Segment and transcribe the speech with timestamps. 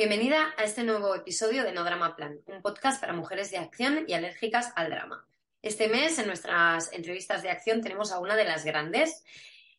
[0.00, 4.06] Bienvenida a este nuevo episodio de No Drama Plan, un podcast para mujeres de acción
[4.08, 5.28] y alérgicas al drama.
[5.60, 9.22] Este mes en nuestras entrevistas de acción tenemos a una de las grandes.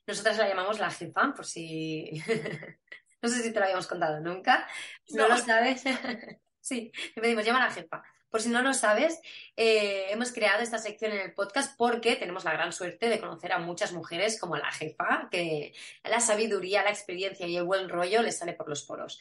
[0.06, 2.22] Nosotras la llamamos la jefa, por si...
[3.24, 4.68] no sé si te lo habíamos contado nunca.
[5.10, 5.82] no, lo sabes.
[6.62, 8.04] sí, le pedimos, llama a la jefa.
[8.30, 9.20] Por si no lo sabes,
[9.58, 13.52] eh, hemos creado esta sección en el podcast porque tenemos la gran suerte de conocer
[13.52, 18.22] a muchas mujeres como la jefa, que la sabiduría, la experiencia y el buen rollo
[18.22, 19.20] les sale por los poros.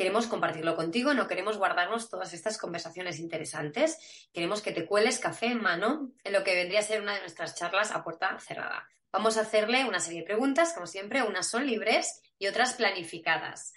[0.00, 3.98] Queremos compartirlo contigo, no queremos guardarnos todas estas conversaciones interesantes.
[4.32, 7.20] Queremos que te cueles café en mano en lo que vendría a ser una de
[7.20, 8.88] nuestras charlas a puerta cerrada.
[9.12, 13.74] Vamos a hacerle una serie de preguntas, como siempre, unas son libres y otras planificadas.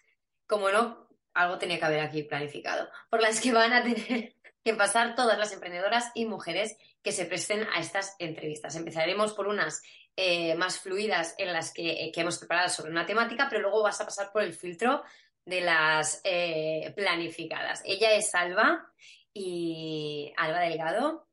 [0.47, 4.33] Como no, algo tenía que haber aquí planificado, por las que van a tener
[4.63, 8.77] que pasar todas las emprendedoras y mujeres que se presten a estas entrevistas.
[8.77, 9.81] Empezaremos por unas
[10.15, 13.99] eh, más fluidas en las que, que, hemos preparado sobre una temática, pero luego vas
[13.99, 15.03] a pasar por el filtro
[15.45, 17.81] de las eh, planificadas.
[17.85, 18.91] Ella es Alba
[19.33, 21.27] y Alba Delgado,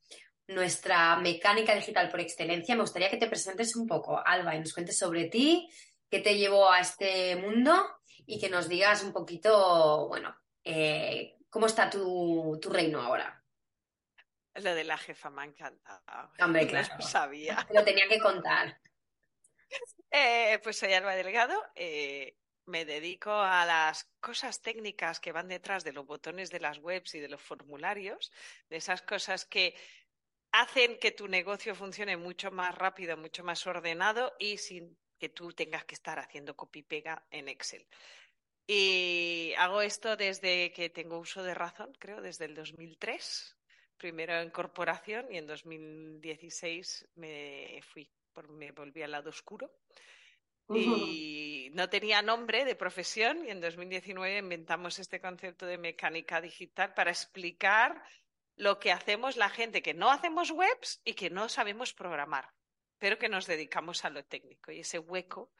[0.46, 2.74] nuestra mecánica digital por excelencia.
[2.74, 5.68] Me gustaría que te presentes un poco, Alba, y nos cuentes sobre ti,
[6.08, 7.72] qué te llevó a este mundo
[8.26, 13.36] y que nos digas un poquito, bueno, eh, cómo está tu, reino ahora.
[14.54, 16.32] Lo de la jefa me ha encantado.
[16.40, 16.88] Hombre, claro.
[16.98, 17.66] No sabía.
[17.72, 18.78] Lo tenía que contar.
[20.10, 21.62] Eh, pues soy Alba Delgado,
[22.70, 27.14] me dedico a las cosas técnicas que van detrás de los botones de las webs
[27.14, 28.32] y de los formularios,
[28.70, 29.74] de esas cosas que
[30.52, 35.52] hacen que tu negocio funcione mucho más rápido, mucho más ordenado y sin que tú
[35.52, 37.86] tengas que estar haciendo copy-pega en Excel.
[38.66, 43.56] Y hago esto desde que tengo uso de razón, creo, desde el 2003,
[43.96, 48.08] primero en corporación y en 2016 me fui,
[48.48, 49.70] me volví al lado oscuro
[50.74, 56.94] y no tenía nombre de profesión y en 2019 inventamos este concepto de mecánica digital
[56.94, 58.02] para explicar
[58.56, 62.50] lo que hacemos la gente que no hacemos webs y que no sabemos programar,
[62.98, 64.70] pero que nos dedicamos a lo técnico.
[64.70, 65.50] Y ese hueco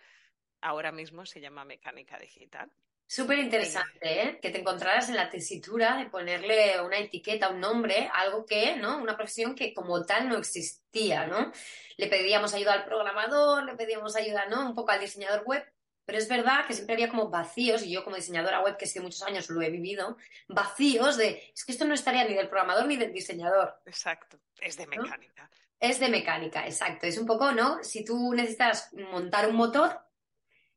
[0.60, 2.70] ahora mismo se llama mecánica digital.
[3.12, 4.38] Súper interesante, ¿eh?
[4.40, 8.98] Que te encontraras en la tesitura de ponerle una etiqueta, un nombre, algo que, ¿no?
[8.98, 11.50] Una profesión que como tal no existía, ¿no?
[11.96, 14.64] Le pedíamos ayuda al programador, le pedíamos ayuda, ¿no?
[14.64, 15.64] Un poco al diseñador web,
[16.04, 19.00] pero es verdad que siempre había como vacíos, y yo como diseñadora web, que hace
[19.00, 20.16] muchos años lo he vivido,
[20.46, 23.74] vacíos de, es que esto no estaría ni del programador ni del diseñador.
[23.86, 25.50] Exacto, es de mecánica.
[25.80, 27.08] Es de mecánica, exacto.
[27.08, 27.82] Es un poco, ¿no?
[27.82, 29.98] Si tú necesitas montar un motor,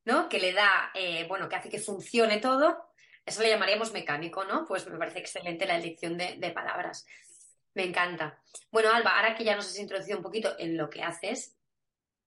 [0.05, 0.29] ¿no?
[0.29, 2.89] Que le da, eh, bueno, que hace que funcione todo,
[3.25, 4.65] eso le llamaríamos mecánico, ¿no?
[4.65, 7.05] Pues me parece excelente la elección de, de palabras.
[7.73, 8.39] Me encanta.
[8.71, 11.55] Bueno, Alba, ahora que ya nos has introducido un poquito en lo que haces,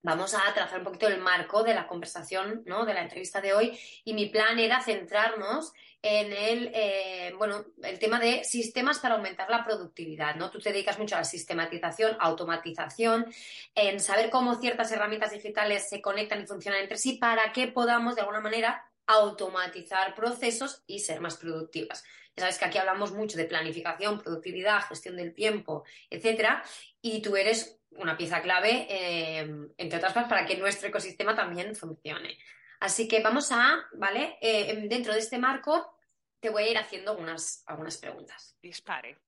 [0.07, 2.87] vamos a trazar un poquito el marco de la conversación, ¿no?
[2.87, 3.77] De la entrevista de hoy.
[4.05, 9.51] Y mi plan era centrarnos en el, eh, bueno, el tema de sistemas para aumentar
[9.51, 10.49] la productividad, ¿no?
[10.49, 13.27] Tú te dedicas mucho a la sistematización, automatización,
[13.75, 18.15] en saber cómo ciertas herramientas digitales se conectan y funcionan entre sí para que podamos,
[18.15, 22.05] de alguna manera, automatizar procesos y ser más productivas.
[22.37, 26.63] Ya sabes que aquí hablamos mucho de planificación, productividad, gestión del tiempo, etcétera,
[27.01, 29.49] y tú eres una pieza clave, eh,
[29.79, 32.39] entre otras cosas, para que nuestro ecosistema también funcione.
[32.81, 34.37] Así que vamos a, ¿vale?
[34.41, 35.99] Eh, dentro de este marco,
[36.41, 38.57] te voy a ir haciendo unas, algunas preguntas.
[38.61, 39.19] Dispare.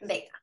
[0.00, 0.42] Venga.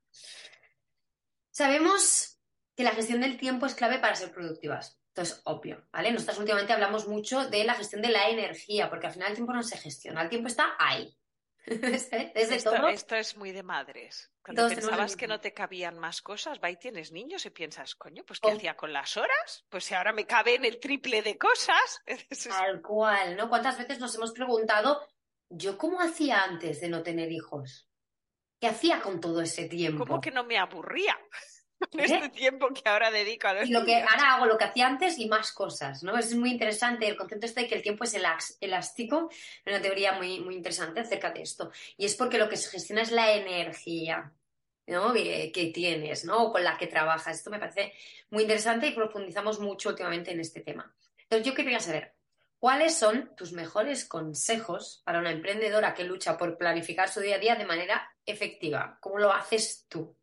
[1.51, 2.39] Sabemos
[2.75, 4.99] que la gestión del tiempo es clave para ser productivas.
[5.07, 6.11] Esto es obvio, ¿vale?
[6.11, 9.53] Nosotros últimamente hablamos mucho de la gestión de la energía, porque al final el tiempo
[9.53, 11.17] no se gestiona, el tiempo está ahí.
[12.35, 12.89] Desde esto, todo.
[12.89, 14.31] esto es muy de madres.
[14.43, 18.23] Cuando pensabas que no te cabían más cosas, va y tienes niños y piensas, coño,
[18.23, 18.55] pues ¿qué oh.
[18.55, 19.65] hacía con las horas?
[19.69, 22.03] Pues si ahora me caben el triple de cosas.
[22.49, 23.49] Tal cual, ¿no?
[23.49, 25.07] ¿Cuántas veces nos hemos preguntado,
[25.49, 27.89] yo cómo hacía antes de no tener hijos?
[28.59, 30.05] ¿Qué hacía con todo ese tiempo?
[30.05, 31.17] ¿Cómo que no me aburría?
[31.93, 34.87] en este tiempo que ahora dedico a los lo que ahora hago lo que hacía
[34.87, 36.17] antes y más cosas, ¿no?
[36.17, 38.13] Es muy interesante el concepto este de que el tiempo es
[38.59, 39.29] elástico,
[39.65, 41.71] una teoría muy, muy interesante acerca de esto.
[41.97, 44.33] Y es porque lo que se gestiona es la energía,
[44.87, 45.13] ¿no?
[45.13, 46.43] que tienes, ¿no?
[46.43, 47.37] O con la que trabajas.
[47.37, 47.93] Esto me parece
[48.29, 50.93] muy interesante y profundizamos mucho últimamente en este tema.
[51.17, 52.13] Entonces, yo quería saber,
[52.59, 57.39] ¿cuáles son tus mejores consejos para una emprendedora que lucha por planificar su día a
[57.39, 58.97] día de manera efectiva?
[59.01, 60.15] ¿Cómo lo haces tú?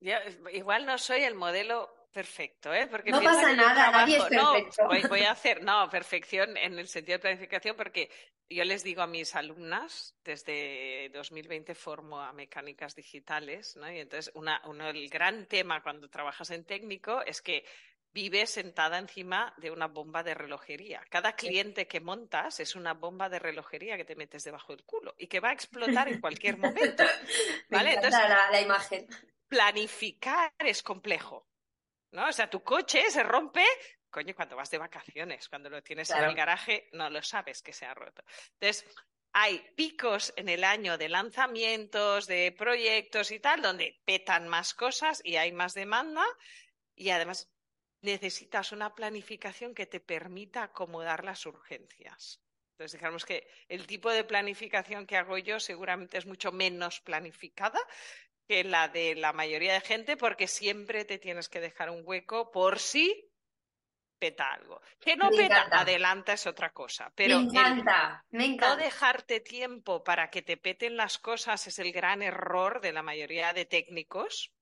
[0.00, 2.86] Igual no soy el modelo perfecto, ¿eh?
[2.86, 4.84] Porque no pasa nada, nadie es perfecto.
[4.84, 8.10] No, voy, a hacer, no, perfección en el sentido de planificación, porque
[8.48, 13.92] yo les digo a mis alumnas, desde 2020 formo a mecánicas digitales, ¿no?
[13.92, 17.66] Y entonces, una, uno, el gran tema cuando trabajas en técnico es que
[18.12, 21.02] vives sentada encima de una bomba de relojería.
[21.10, 25.14] Cada cliente que montas es una bomba de relojería que te metes debajo del culo
[25.18, 27.04] y que va a explotar en cualquier momento.
[27.68, 27.92] ¿vale?
[27.92, 29.06] entonces, la imagen
[29.48, 31.48] planificar es complejo.
[32.12, 32.28] ¿No?
[32.28, 33.64] O sea, tu coche se rompe,
[34.10, 37.72] coño, cuando vas de vacaciones, cuando lo tienes en el garaje, no lo sabes que
[37.72, 38.22] se ha roto.
[38.58, 38.86] Entonces,
[39.32, 45.20] hay picos en el año de lanzamientos, de proyectos y tal, donde petan más cosas
[45.24, 46.24] y hay más demanda
[46.94, 47.52] y además
[48.00, 52.40] necesitas una planificación que te permita acomodar las urgencias.
[52.72, 57.80] Entonces, digamos que el tipo de planificación que hago yo seguramente es mucho menos planificada,
[58.46, 62.50] que la de la mayoría de gente porque siempre te tienes que dejar un hueco
[62.50, 63.30] por si
[64.18, 64.80] peta algo.
[65.00, 67.12] Que no peta, adelanta es otra cosa.
[67.14, 72.22] Pero me encanta, no dejarte tiempo para que te peten las cosas es el gran
[72.22, 74.52] error de la mayoría de técnicos,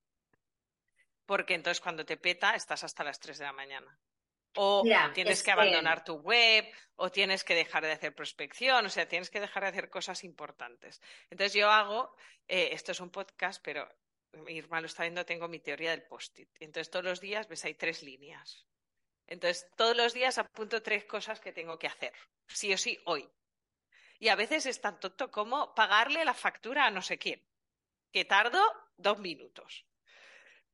[1.27, 3.99] porque entonces cuando te peta estás hasta las 3 de la mañana.
[4.57, 6.65] O tienes que abandonar tu web,
[6.97, 10.23] o tienes que dejar de hacer prospección, o sea, tienes que dejar de hacer cosas
[10.25, 11.01] importantes.
[11.31, 12.15] Entonces yo hago,
[12.47, 13.89] eh, esto es un podcast, pero
[14.49, 16.49] Irma lo está viendo, tengo mi teoría del post-it.
[16.61, 18.67] Entonces todos los días ves, hay tres líneas.
[19.27, 22.13] Entonces todos los días apunto tres cosas que tengo que hacer,
[22.47, 23.29] sí o sí, hoy.
[24.19, 27.43] Y a veces es tan tonto como pagarle la factura a no sé quién,
[28.13, 28.63] que tardo
[28.97, 29.87] dos minutos.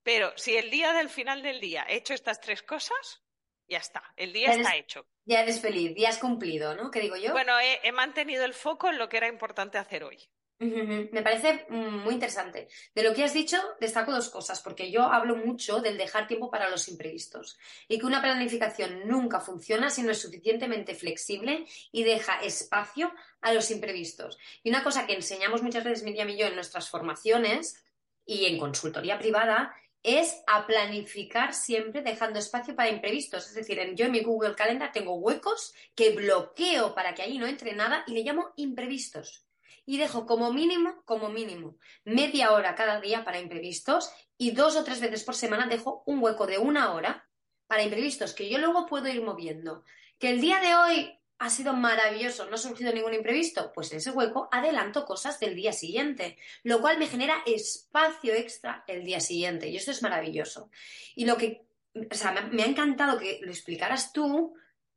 [0.02, 3.22] Pero si el día del final del día he hecho estas tres cosas,
[3.70, 5.06] ya está, el día está hecho.
[5.24, 6.90] Ya eres feliz, ya has cumplido, ¿no?
[6.90, 7.32] ¿Qué digo yo?
[7.32, 10.18] Bueno, he, mantenido el foco en lo que era importante hacer hoy.
[10.58, 12.68] Me parece mm, muy interesante.
[12.94, 16.50] De lo que has dicho, destaco dos cosas, porque yo hablo mucho del dejar tiempo
[16.50, 17.58] para los imprevistos
[17.88, 23.54] y que una planificación nunca funciona si no es suficientemente flexible y deja espacio a
[23.54, 24.36] los imprevistos.
[24.62, 27.82] Y una cosa que enseñamos muchas veces Miriam y yo en nuestras formaciones
[28.26, 33.46] y en consultoría privada es a planificar siempre dejando espacio para imprevistos.
[33.46, 37.46] Es decir, yo en mi Google Calendar tengo huecos que bloqueo para que allí no
[37.46, 39.46] entre nada y le llamo imprevistos.
[39.84, 44.84] Y dejo como mínimo, como mínimo, media hora cada día para imprevistos y dos o
[44.84, 47.28] tres veces por semana dejo un hueco de una hora
[47.66, 49.84] para imprevistos que yo luego puedo ir moviendo.
[50.18, 53.98] Que el día de hoy ha sido maravilloso, no ha surgido ningún imprevisto, pues en
[53.98, 59.20] ese hueco adelanto cosas del día siguiente, lo cual me genera espacio extra el día
[59.20, 60.70] siguiente y esto es maravilloso.
[61.14, 61.62] Y lo que,
[61.94, 64.54] o sea, me, ha encantado que lo explicaras tú,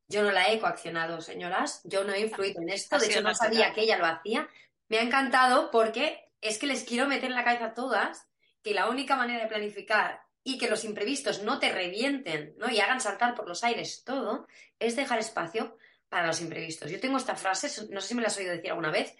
[0.09, 3.33] yo no la he coaccionado, señoras, yo no he influido en esto, de hecho no
[3.33, 4.49] sabía que ella lo hacía,
[4.89, 8.27] me ha encantado porque es que les quiero meter en la cabeza a todas
[8.61, 12.69] que la única manera de planificar y que los imprevistos no te revienten ¿no?
[12.69, 14.45] y hagan saltar por los aires todo,
[14.77, 15.77] es dejar espacio
[16.13, 16.91] para los imprevistos.
[16.91, 19.15] Yo tengo esta frase, no sé si me la has oído decir alguna vez,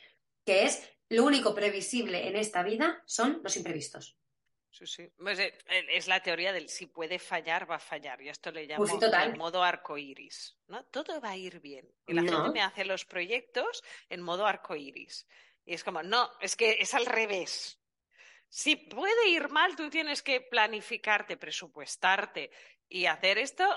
[0.46, 4.16] que es lo único previsible en esta vida son los imprevistos.
[4.70, 5.10] Sí, sí.
[5.18, 5.54] Pues, eh,
[5.90, 8.22] es la teoría del si puede fallar, va a fallar.
[8.22, 10.56] Y esto le llamo el modo arcoíris.
[10.68, 10.86] ¿no?
[10.86, 11.92] Todo va a ir bien.
[12.06, 15.28] Y la gente me hace los proyectos en modo arcoíris.
[15.66, 17.80] Y es como, no, es que es al revés.
[18.50, 22.52] Si puede ir mal, tú tienes que planificarte, presupuestarte
[22.88, 23.68] y hacer esto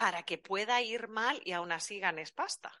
[0.00, 2.72] para que pueda ir mal y aún así ganes pasta.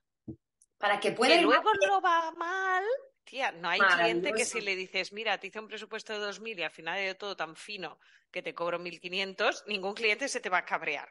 [0.78, 2.82] Para que pueda que luego no va mal,
[3.24, 6.60] tía, no hay cliente que si le dices, mira, te hice un presupuesto de 2.000
[6.60, 8.00] y al final de todo tan fino
[8.30, 11.10] que te cobro 1.500, ningún cliente se te va a cabrear.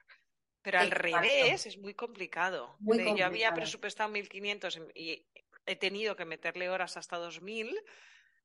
[0.64, 2.76] Pero al revés es muy complicado.
[2.80, 5.28] Yo había presupuestado 1.500 y
[5.68, 7.80] he tenido que meterle horas hasta 2.000.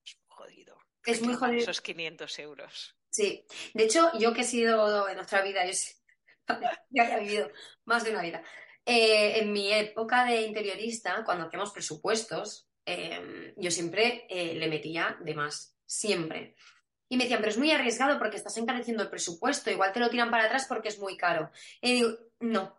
[0.05, 0.79] Es jodido.
[1.03, 1.63] Es muy jodido.
[1.63, 2.95] Esos 500 euros.
[3.09, 3.47] Sí.
[3.73, 5.65] De hecho, yo que he sido en nuestra vida,
[6.91, 7.51] ya he vivido
[7.85, 8.43] más de una vida.
[8.87, 15.17] Eh, en mi época de interiorista, cuando hacíamos presupuestos, em, yo siempre eh, le metía
[15.21, 16.55] de más, siempre.
[17.09, 20.11] Y me decían, pero es muy arriesgado porque estás encareciendo el presupuesto, igual te lo
[20.11, 21.51] tiran para atrás porque es muy caro.
[21.81, 22.77] Y digo, no,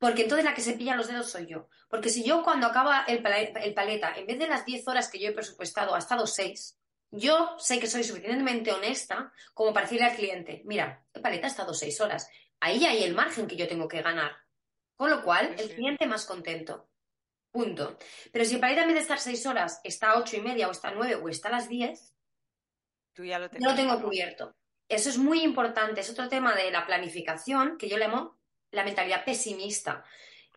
[0.00, 1.68] porque entonces la que se pilla los dedos soy yo.
[1.88, 5.28] Porque si yo cuando acaba el, paleta, en vez de las 10 horas que yo
[5.28, 6.78] he presupuestado, ha estado 6,
[7.10, 11.50] yo sé que soy suficientemente honesta como para decirle al cliente, mira, el paleta ha
[11.50, 12.28] estado 6 horas.
[12.60, 14.36] Ahí hay el margen que yo tengo que ganar.
[14.96, 16.90] Con lo cual, el cliente más contento.
[17.50, 17.98] Punto.
[18.32, 20.70] Pero si paleta en vez de estar 6 horas está a 8 y media o
[20.70, 22.14] está a 9 o está a las 10,
[23.12, 24.54] Tú ya lo, yo lo tengo cubierto.
[24.88, 26.00] Eso es muy importante.
[26.00, 28.38] Es otro tema de la planificación que yo le llamo
[28.70, 30.04] la mentalidad pesimista.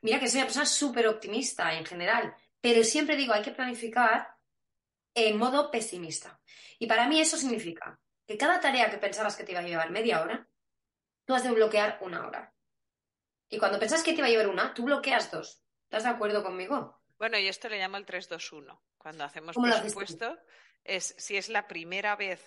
[0.02, 4.36] Mira que soy una persona súper optimista en general, pero siempre digo, hay que planificar
[5.16, 6.42] en modo pesimista.
[6.80, 9.92] Y para mí eso significa que cada tarea que pensabas que te iba a llevar
[9.92, 10.48] media hora,
[11.26, 12.54] tú has de bloquear una hora.
[13.50, 15.64] Y cuando pensás que te iba a llevar una, tú bloqueas dos.
[15.84, 17.00] ¿Estás de acuerdo conmigo?
[17.18, 18.80] Bueno, y esto le llamo el 3-2-1.
[18.98, 20.38] Cuando hacemos presupuesto,
[20.84, 22.44] es si es la primera vez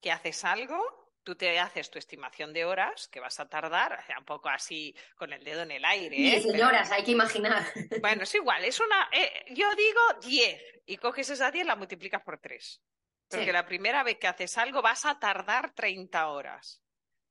[0.00, 4.24] que haces algo, tú te haces tu estimación de horas que vas a tardar, un
[4.24, 6.16] poco así con el dedo en el aire.
[6.16, 6.40] ¿eh?
[6.40, 7.64] Diez horas, hay que imaginar.
[8.00, 9.08] Bueno, es igual, es una.
[9.12, 12.80] Eh, yo digo 10 y coges esa 10 la multiplicas por 3.
[13.28, 16.80] Porque la primera vez que haces algo vas a tardar 30 horas.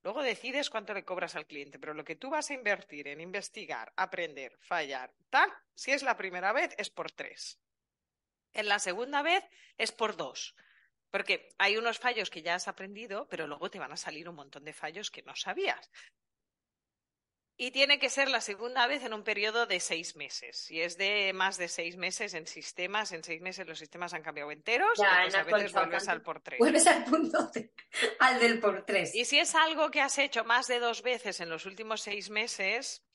[0.06, 3.22] Luego decides cuánto le cobras al cliente, pero lo que tú vas a invertir en
[3.22, 7.60] investigar, aprender, fallar, tal, si es la primera vez, es por 3.
[8.54, 9.44] En la segunda vez
[9.80, 10.56] es por 2.
[11.10, 14.36] Porque hay unos fallos que ya has aprendido, pero luego te van a salir un
[14.36, 15.90] montón de fallos que no sabías.
[17.58, 20.58] Y tiene que ser la segunda vez en un periodo de seis meses.
[20.58, 24.24] Si es de más de seis meses en sistemas, en seis meses los sistemas han
[24.24, 26.60] cambiado enteros, ya, a veces vuelves al por tres.
[26.60, 27.50] Vuelves al punto,
[28.20, 29.16] al del por tres.
[29.16, 32.30] Y si es algo que has hecho más de dos veces en los últimos seis
[32.30, 33.06] meses,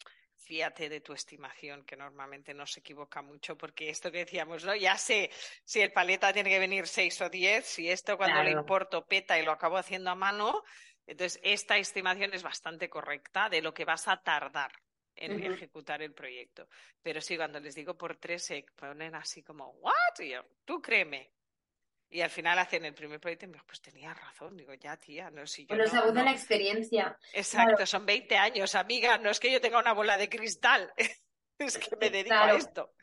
[0.50, 4.74] fíate de tu estimación, que normalmente no se equivoca mucho, porque esto que decíamos, ¿no?
[4.74, 5.30] Ya sé
[5.64, 9.38] si el paleta tiene que venir seis o diez, si esto cuando le importo peta
[9.38, 10.64] y lo acabo haciendo a mano,
[11.10, 14.70] entonces esta estimación es bastante correcta de lo que vas a tardar
[15.16, 16.68] en ejecutar el proyecto.
[17.02, 19.92] Pero sí, cuando les digo por tres, se ponen así como, ¿what?
[20.64, 21.32] tú créeme,
[22.08, 24.56] y al final hacen el primer proyecto y me pues tenía razón.
[24.56, 25.74] Digo, ya, tía, no sé yo.
[25.74, 27.18] Es la voz de la experiencia.
[27.32, 29.18] Exacto, son 20 años, amiga.
[29.18, 30.92] No es que yo tenga una bola de cristal,
[31.58, 32.94] es que me dedico a esto.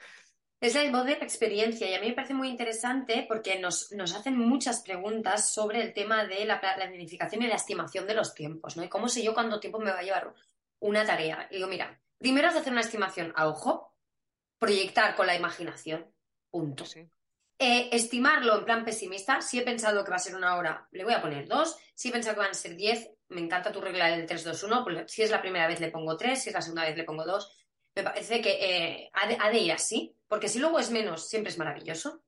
[0.59, 3.91] Es la voz de la experiencia y a mí me parece muy interesante porque nos,
[3.91, 8.33] nos hacen muchas preguntas sobre el tema de la planificación y la estimación de los
[8.33, 8.83] tiempos, ¿no?
[8.83, 10.33] Y cómo sé yo cuánto tiempo me va a llevar
[10.79, 11.47] una tarea.
[11.51, 13.95] Y digo, mira, primero es hacer una estimación a ojo,
[14.57, 16.11] proyectar con la imaginación,
[16.49, 16.85] punto.
[16.85, 17.07] Sí.
[17.59, 21.03] Eh, estimarlo en plan pesimista, si he pensado que va a ser una hora, le
[21.03, 21.77] voy a poner dos.
[21.93, 25.11] Si he pensado que van a ser diez, me encanta tu regla del 3-2-1, pues
[25.11, 27.25] si es la primera vez le pongo tres, si es la segunda vez le pongo
[27.25, 27.66] dos.
[27.97, 31.57] Me parece que eh, ha, de, ir así, porque si luego es menos, siempre es
[31.57, 32.21] maravilloso.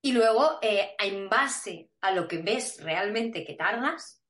[0.00, 4.22] Y luego, eh, en base a lo que ves realmente que tardas,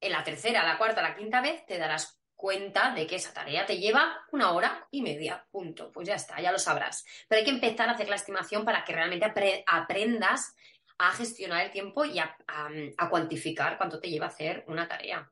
[0.00, 3.64] en la tercera, la cuarta, la quinta vez, te darás cuenta de que esa tarea
[3.64, 5.92] te lleva una hora y media, punto.
[5.92, 7.04] Pues ya está, ya lo sabrás.
[7.28, 9.32] Pero hay que empezar a hacer la estimación para que realmente
[9.66, 10.52] aprendas
[10.98, 12.36] a gestionar el tiempo y a,
[13.08, 15.30] cuantificar cuánto te lleva hacer una tarea.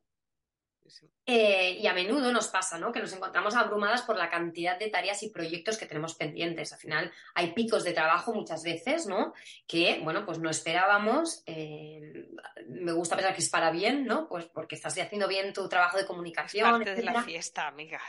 [1.27, 2.93] Eh, y a menudo nos pasa, ¿no?
[2.93, 6.73] Que nos encontramos abrumadas por la cantidad de tareas y proyectos que tenemos pendientes.
[6.73, 9.33] Al final hay picos de trabajo muchas veces, ¿no?
[9.67, 11.43] Que, bueno, pues no esperábamos.
[11.47, 12.29] Eh,
[12.69, 14.29] me gusta pensar que es para bien, ¿no?
[14.29, 16.67] Pues porque estás haciendo bien tu trabajo de comunicación.
[16.67, 18.01] Es parte de la fiesta, amiga.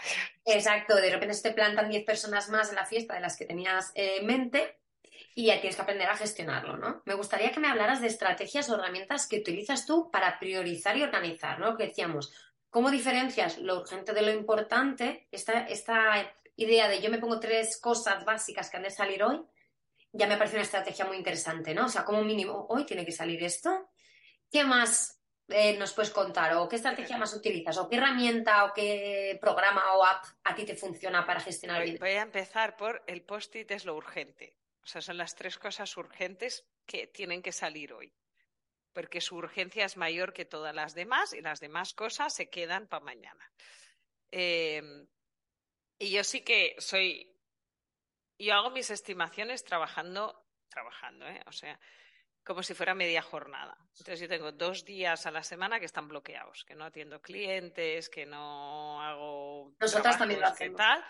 [0.43, 3.45] Exacto, de repente se te plantan 10 personas más en la fiesta de las que
[3.45, 4.77] tenías en mente
[5.37, 7.01] y ya tienes que aprender a gestionarlo, ¿no?
[7.05, 11.03] Me gustaría que me hablaras de estrategias o herramientas que utilizas tú para priorizar y
[11.03, 11.75] organizar, ¿no?
[11.75, 12.31] Que decíamos,
[12.75, 15.29] ¿Cómo diferencias lo urgente de lo importante?
[15.31, 19.41] Esta, esta idea de yo me pongo tres cosas básicas que han de salir hoy,
[20.11, 21.85] ya me parece una estrategia muy interesante, ¿no?
[21.85, 23.91] O sea, como mínimo, hoy tiene que salir esto.
[24.51, 26.53] ¿Qué más eh, nos puedes contar?
[26.55, 27.77] ¿O qué estrategia más utilizas?
[27.77, 31.97] ¿O qué herramienta o qué programa o app a ti te funciona para gestionar el
[31.97, 34.57] Voy a empezar por el post-it es lo urgente.
[34.83, 38.11] O sea, son las tres cosas urgentes que tienen que salir hoy
[38.95, 42.87] porque su urgencia es mayor que todas las demás y las demás cosas se quedan
[42.87, 43.51] para mañana.
[44.31, 45.05] Em,
[45.99, 47.37] y yo sí que soy,
[48.39, 51.41] yo hago mis estimaciones trabajando, trabajando, ¿eh?
[51.45, 51.77] o sea,
[52.45, 53.75] como si fuera media jornada.
[53.97, 58.07] Entonces yo tengo dos días a la semana que están bloqueados, que no atiendo clientes,
[58.09, 59.73] que no hago...
[59.79, 60.77] Nosotras también lo hacemos.
[60.77, 61.03] Tal,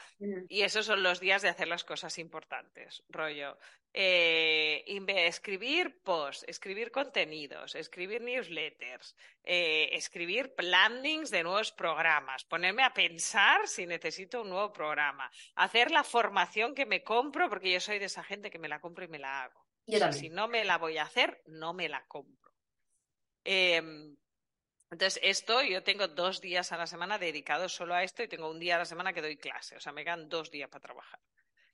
[0.48, 3.58] y esos son los días de hacer las cosas importantes, rollo.
[3.94, 12.94] Eh, escribir posts, escribir contenidos, escribir newsletters, eh, escribir plannings de nuevos programas, ponerme a
[12.94, 18.00] pensar si necesito un nuevo programa, hacer la formación que me compro, porque yo soy
[18.00, 19.65] de esa gente que me la compro y me la hago.
[20.12, 22.52] Si no me la voy a hacer, no me la compro.
[23.44, 24.16] Em,
[24.90, 28.50] entonces, esto yo tengo dos días a la semana dedicados solo a esto y tengo
[28.50, 29.76] un día a la semana que doy clase.
[29.76, 31.20] O sea, me quedan dos días para trabajar.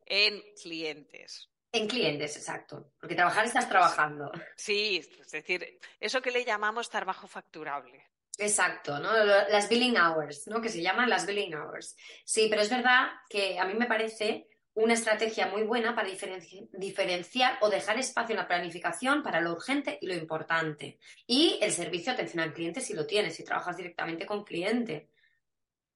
[0.06, 1.50] En clientes.
[1.72, 2.94] En clientes, exacto.
[3.00, 4.32] Porque trabajar estás trabajando.
[4.58, 8.10] Sí, es decir, eso que le llamamos trabajo facturable.
[8.38, 9.14] Exacto, ¿no?
[9.24, 10.62] Las billing hours, ¿no?
[10.62, 11.96] Que se llaman las billing hours.
[12.26, 17.58] Sí, pero es verdad que a mí me parece una estrategia muy buena para diferenciar
[17.62, 20.98] o dejar espacio en la planificación para lo urgente y lo importante.
[21.28, 25.10] Y el servicio de atención al cliente si lo tienes, si trabajas directamente con cliente.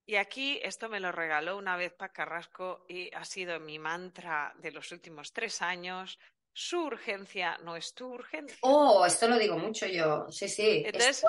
[0.05, 4.53] Y aquí esto me lo regaló una vez Pac Carrasco y ha sido mi mantra
[4.59, 6.19] de los últimos tres años.
[6.53, 8.57] Su urgencia no es tu urgencia.
[8.61, 10.27] Oh, esto lo digo mucho yo.
[10.29, 10.83] Sí, sí.
[10.85, 11.25] Entonces,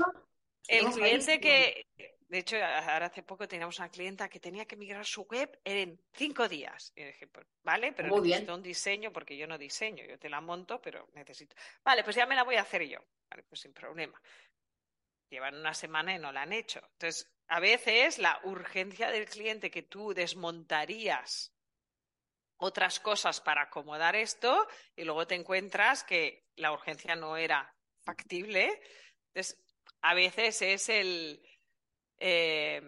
[0.69, 1.87] el cliente que,
[2.29, 6.01] de hecho, ahora hace poco teníamos una clienta que tenía que migrar su web en
[6.13, 6.93] cinco días.
[6.97, 10.41] Y dije, pues, vale, pero necesito un diseño porque yo no diseño, yo te la
[10.41, 11.55] monto, pero necesito.
[11.85, 12.99] Vale, pues ya me la voy a hacer yo.
[13.31, 14.21] Vale, pues sin problema.
[15.31, 16.81] Llevan una semana y no la han hecho.
[16.95, 21.53] Entonces, a veces la urgencia del cliente que tú desmontarías
[22.57, 24.67] otras cosas para acomodar esto
[24.97, 28.81] y luego te encuentras que la urgencia no era factible.
[29.29, 29.63] Entonces,
[30.01, 31.41] a veces es el,
[32.19, 32.81] eh,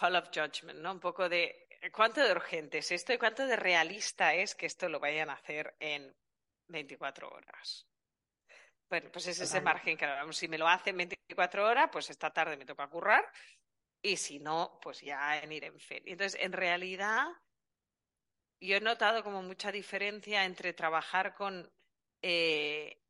[0.00, 0.92] Hall of Judgment, ¿no?
[0.92, 4.88] Un poco de cuánto de urgente es esto y cuánto de realista es que esto
[4.88, 6.14] lo vayan a hacer en
[6.68, 7.86] 24 horas.
[8.88, 10.36] Bueno, pues es ese margen que hablamos.
[10.36, 13.24] Si me lo hace en 24 horas, pues esta tarde me toca currar.
[14.02, 16.12] Y si no, pues ya en ir en feria.
[16.12, 17.26] Entonces, en realidad,
[18.60, 21.72] yo he notado como mucha diferencia entre trabajar con
[22.20, 23.00] eh,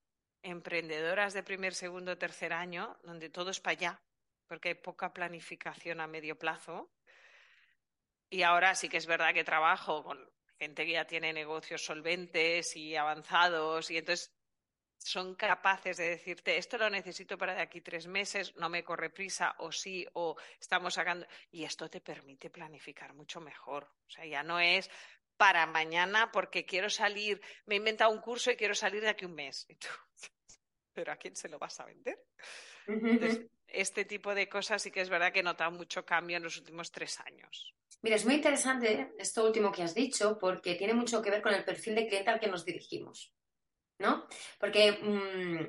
[0.43, 4.03] emprendedoras de primer, segundo, tercer año, donde todo es para allá
[4.53, 6.93] porque hay poca planificación a medio plazo.
[8.29, 12.77] Y ahora sí que es verdad que trabajo con gente que ya tiene negocios solventes
[12.77, 14.37] y avanzados y entonces
[14.99, 19.09] son capaces de decirte esto lo necesito para de aquí tres meses, no me corre
[19.09, 23.85] prisa o sí o estamos sacando y esto te permite planificar mucho mejor.
[24.07, 24.91] O sea, ya no es
[25.38, 29.25] para mañana porque quiero salir, me he inventado un curso y quiero salir de aquí
[29.25, 29.67] un mes.
[30.93, 32.23] Pero ¿a quién se lo vas a vender?
[33.73, 36.57] Este tipo de cosas sí que es verdad que he notado mucho cambio en los
[36.59, 37.75] últimos tres años.
[38.03, 41.55] Mira, es muy interesante esto último que has dicho porque tiene mucho que ver con
[41.55, 43.33] el perfil de cliente al que nos dirigimos,
[43.99, 44.27] ¿no?
[44.59, 45.67] Porque mm,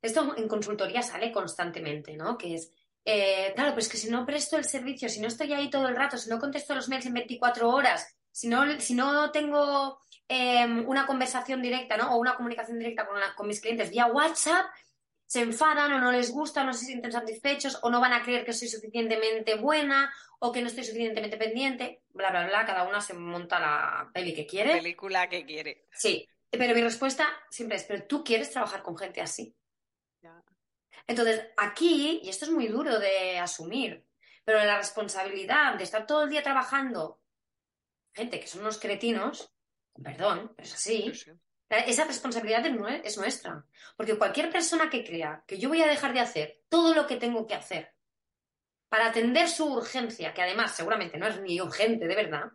[0.00, 2.38] esto en consultoría sale constantemente, ¿no?
[2.38, 2.70] Que es,
[3.04, 5.96] eh, claro, pues que si no presto el servicio, si no estoy ahí todo el
[5.96, 10.88] rato, si no contesto los mails en 24 horas, si no, si no tengo em,
[10.88, 12.14] una conversación directa, ¿no?
[12.14, 14.66] O una comunicación directa con mis clientes vía WhatsApp,
[15.28, 18.46] se enfadan o no les gusta, no se sienten satisfechos o no van a creer
[18.46, 23.02] que soy suficientemente buena o que no estoy suficientemente pendiente, bla, bla, bla, cada una
[23.02, 24.70] se monta la peli que quiere.
[24.70, 25.84] La película que quiere.
[25.92, 29.54] Sí, pero mi respuesta siempre es, pero tú quieres trabajar con gente así.
[31.06, 34.06] Entonces, aquí, y esto es muy duro de asumir,
[34.44, 37.20] pero la responsabilidad de estar todo el día trabajando,
[38.14, 39.52] gente que son unos cretinos,
[40.02, 41.12] perdón, pero es así,
[41.70, 42.64] esa responsabilidad
[43.04, 43.64] es nuestra.
[43.96, 47.16] Porque cualquier persona que crea que yo voy a dejar de hacer todo lo que
[47.16, 47.94] tengo que hacer
[48.88, 52.52] para atender su urgencia, que además seguramente no es ni urgente de verdad,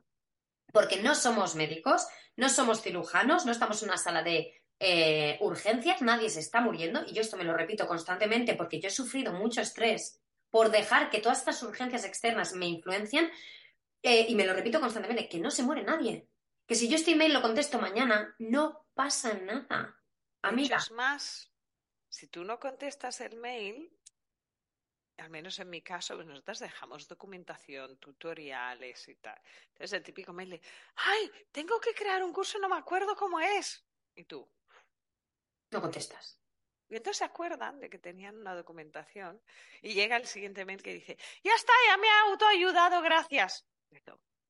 [0.72, 6.02] porque no somos médicos, no somos cirujanos, no estamos en una sala de eh, urgencias,
[6.02, 9.32] nadie se está muriendo, y yo esto me lo repito constantemente porque yo he sufrido
[9.32, 13.32] mucho estrés por dejar que todas estas urgencias externas me influencien,
[14.02, 16.28] eh, y me lo repito constantemente, que no se muere nadie.
[16.68, 20.00] Que si yo este email lo contesto mañana, no pasa nada.
[20.42, 20.78] Amiga.
[20.78, 21.52] Es más,
[22.10, 23.92] si tú no contestas el mail,
[25.18, 29.40] al menos en mi caso, pues nosotros dejamos documentación, tutoriales y tal.
[29.70, 30.62] Entonces el típico mail de,
[30.96, 33.86] ay, tengo que crear un curso, no me acuerdo cómo es.
[34.16, 34.48] Y tú.
[35.72, 36.40] No contestas.
[36.90, 39.42] Y entonces se acuerdan de que tenían una documentación
[39.82, 43.66] y llega el siguiente mail que dice, ya está, ya me ha autoayudado, gracias.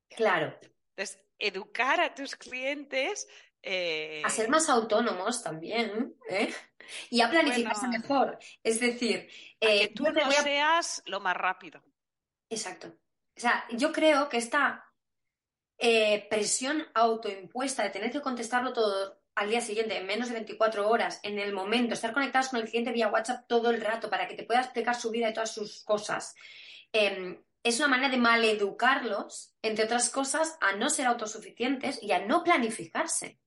[0.09, 0.59] Claro.
[0.95, 3.27] Entonces, educar a tus clientes.
[3.65, 6.53] Eh, a ser más autónomos también, ¿eh?
[7.09, 8.37] Y a planificarse mejor.
[8.61, 11.81] Es decir, que eh, tú no seas lo más rápido.
[12.49, 12.87] Exacto.
[13.35, 14.85] O sea, yo creo que esta
[16.29, 21.19] presión autoimpuesta de tener que contestarlo todo al día siguiente, en menos de 24 horas,
[21.23, 24.35] en el momento, estar conectados con el cliente vía WhatsApp todo el rato para que
[24.35, 26.35] te pueda explicar su vida y todas sus cosas.
[26.91, 32.25] Em, es una manera de maleducarlos, entre otras cosas, a no ser autosuficientes y a
[32.25, 33.39] no planificarse.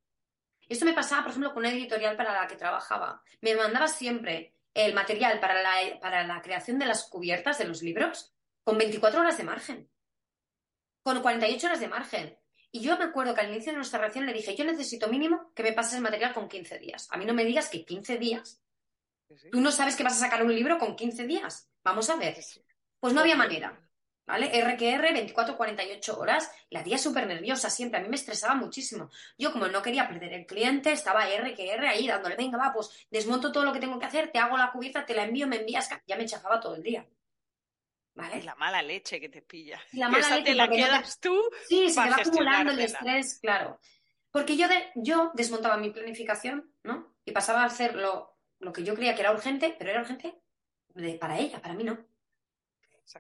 [0.69, 3.23] Esto me pasaba, por ejemplo, con una editorial para la que trabajaba.
[3.41, 7.83] Me mandaba siempre el material para la, para la creación de las cubiertas de los
[7.83, 9.89] libros con 24 horas de margen,
[11.03, 12.39] con 48 horas de margen.
[12.73, 15.53] Y yo me acuerdo que al inicio de nuestra relación le dije, yo necesito mínimo
[15.55, 17.09] que me pases el material con 15 días.
[17.11, 18.61] A mí no me digas que 15 días.
[19.51, 21.71] Tú no sabes que vas a sacar un libro con 15 días.
[21.83, 22.37] Vamos a ver.
[23.01, 23.86] Pues no había manera.
[24.27, 24.51] ¿Vale?
[24.61, 26.51] RQR, 24, 48 horas.
[26.71, 28.01] La tía súper nerviosa siempre.
[28.01, 29.09] A mí me estresaba muchísimo.
[29.39, 33.53] Yo, como no quería perder el cliente, estaba RQR ahí dándole, venga, va, pues desmonto
[33.53, 35.89] todo lo que tengo que hacer, te hago la cubierta, te la envío, me envías.
[36.07, 37.07] Ya me chafaba todo el día.
[38.15, 38.43] ¿Vale?
[38.43, 39.79] la mala leche que te pilla.
[39.93, 41.39] la mala leche te la quedas tú.
[41.69, 43.79] Sí, se te va acumulando el estrés, claro.
[44.31, 47.15] Porque yo, de, yo desmontaba mi planificación, ¿no?
[47.25, 48.37] Y pasaba a hacer lo,
[48.75, 50.35] que yo creía que era urgente, pero era urgente
[51.21, 51.99] para ella, para mí no.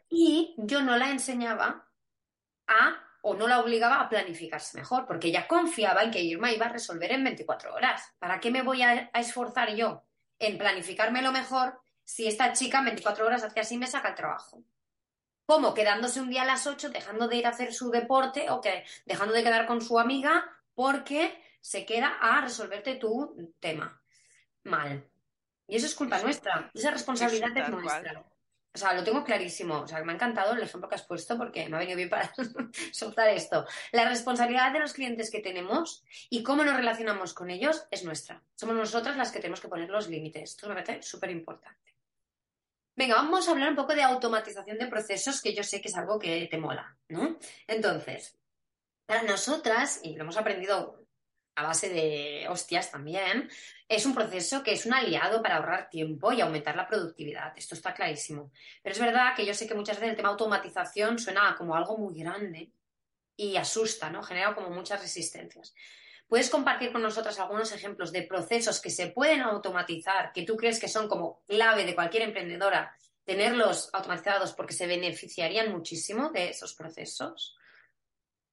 [0.08, 1.88] Y yo no la enseñaba
[2.66, 6.66] a, o no la obligaba a planificarse mejor, porque ella confiaba en que Irma iba
[6.66, 8.14] a resolver en 24 horas.
[8.18, 10.04] ¿Para qué me voy a, esforzar yo
[10.38, 14.14] en planificarme lo mejor si esta chica en 24 horas hace así me saca el
[14.14, 14.62] trabajo?
[15.44, 15.74] ¿Cómo?
[15.74, 18.84] Quedándose un día a las 8, dejando de ir a hacer su deporte o que
[19.04, 20.44] dejando de quedar con su amiga
[20.74, 24.00] porque se queda a resolverte tu tema.
[24.64, 25.08] Mal.
[25.68, 26.70] Y eso es culpa nuestra.
[26.74, 28.24] Esa responsabilidad es nuestra.
[28.76, 29.80] O sea, lo tengo clarísimo.
[29.80, 32.10] O sea, me ha encantado el ejemplo que has puesto porque me ha venido bien
[32.10, 32.30] para
[32.92, 33.64] soltar esto.
[33.90, 38.42] La responsabilidad de los clientes que tenemos y cómo nos relacionamos con ellos es nuestra.
[38.54, 40.50] Somos nosotras las que tenemos que poner los límites.
[40.50, 41.96] Esto me parece súper importante.
[42.94, 45.96] Venga, vamos a hablar un poco de automatización de procesos, que yo sé que es
[45.96, 47.38] algo que te mola, ¿no?
[47.66, 48.36] Entonces,
[49.06, 51.05] para nosotras, y lo hemos aprendido
[51.56, 53.50] a base de hostias también,
[53.88, 57.52] es un proceso que es un aliado para ahorrar tiempo y aumentar la productividad.
[57.56, 58.52] Esto está clarísimo.
[58.82, 61.96] Pero es verdad que yo sé que muchas veces el tema automatización suena como algo
[61.96, 62.70] muy grande
[63.36, 64.22] y asusta, ¿no?
[64.22, 65.74] Genera como muchas resistencias.
[66.28, 70.80] ¿Puedes compartir con nosotros algunos ejemplos de procesos que se pueden automatizar, que tú crees
[70.80, 76.74] que son como clave de cualquier emprendedora, tenerlos automatizados porque se beneficiarían muchísimo de esos
[76.74, 77.56] procesos?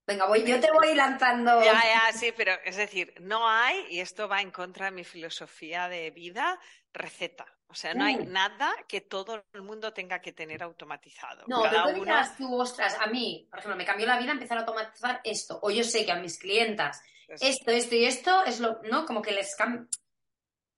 [0.05, 1.63] Venga, voy, yo te voy lanzando.
[1.63, 5.03] Ya, ya, sí, pero es decir, no hay, y esto va en contra de mi
[5.03, 6.59] filosofía de vida,
[6.91, 7.45] receta.
[7.67, 8.31] O sea, no hay mm.
[8.31, 11.45] nada que todo el mundo tenga que tener automatizado.
[11.47, 12.15] No, pero tú uno...
[12.37, 15.59] tú, ostras, a mí, por ejemplo, me cambió la vida empezar a automatizar esto.
[15.63, 19.05] O yo sé que a mis clientas esto, esto y esto es lo, ¿no?
[19.05, 19.87] Como que les cambia.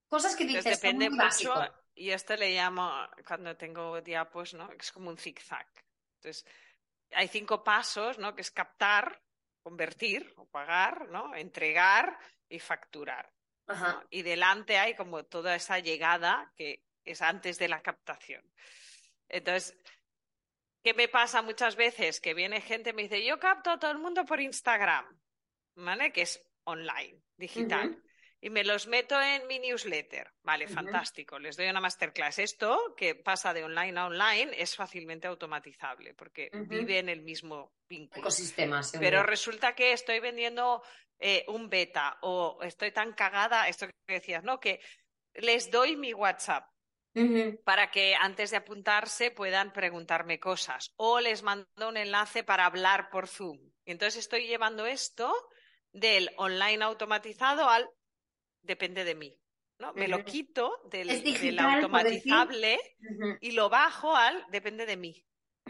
[0.08, 0.64] Cosas que dices.
[0.64, 1.54] depende mucho,
[1.96, 2.92] y esto le llamo,
[3.28, 4.70] cuando tengo diapos, ¿no?
[4.80, 5.68] Es como un zigzag.
[6.18, 6.46] Entonces,
[7.12, 8.36] hay cinco pasos, ¿no?
[8.36, 9.22] Que es captar,
[9.63, 11.36] convertir o pagar, ¿no?
[11.36, 12.18] Entregar
[12.50, 13.32] y facturar.
[14.12, 18.44] Y delante hay como toda esa llegada que es antes de la captación.
[19.28, 19.76] Entonces,
[20.84, 22.22] ¿qué me pasa muchas veces?
[22.22, 25.20] Que viene gente y me dice, yo capto a todo el mundo por Instagram,
[25.76, 26.12] ¿vale?
[26.12, 28.00] Que es online, digital
[28.45, 30.31] y me los meto en mi newsletter.
[30.43, 31.39] Vale, fantástico.
[31.39, 32.38] Les doy una masterclass.
[32.38, 37.73] Esto que pasa de online a online es fácilmente automatizable porque vive en el mismo
[37.89, 38.21] vínculo.
[38.21, 38.81] Ecosistema.
[38.99, 40.84] Pero resulta que estoy vendiendo
[41.17, 44.60] eh, un beta o estoy tan cagada, esto que decías, ¿no?
[44.60, 44.79] Que
[45.34, 46.69] les doy mi WhatsApp.
[47.63, 53.10] para que antes de apuntarse puedan preguntarme cosas o les mando un enlace para hablar
[53.10, 53.58] por Zoom.
[53.86, 55.34] Y entonces estoy llevando esto
[55.93, 57.89] del online automatizado al
[58.65, 59.39] depende de mí.
[59.80, 59.93] ¿no?
[59.93, 61.10] Me lo quito del,
[61.60, 62.80] automatizable
[63.41, 65.25] y lo bajo al depende de mí.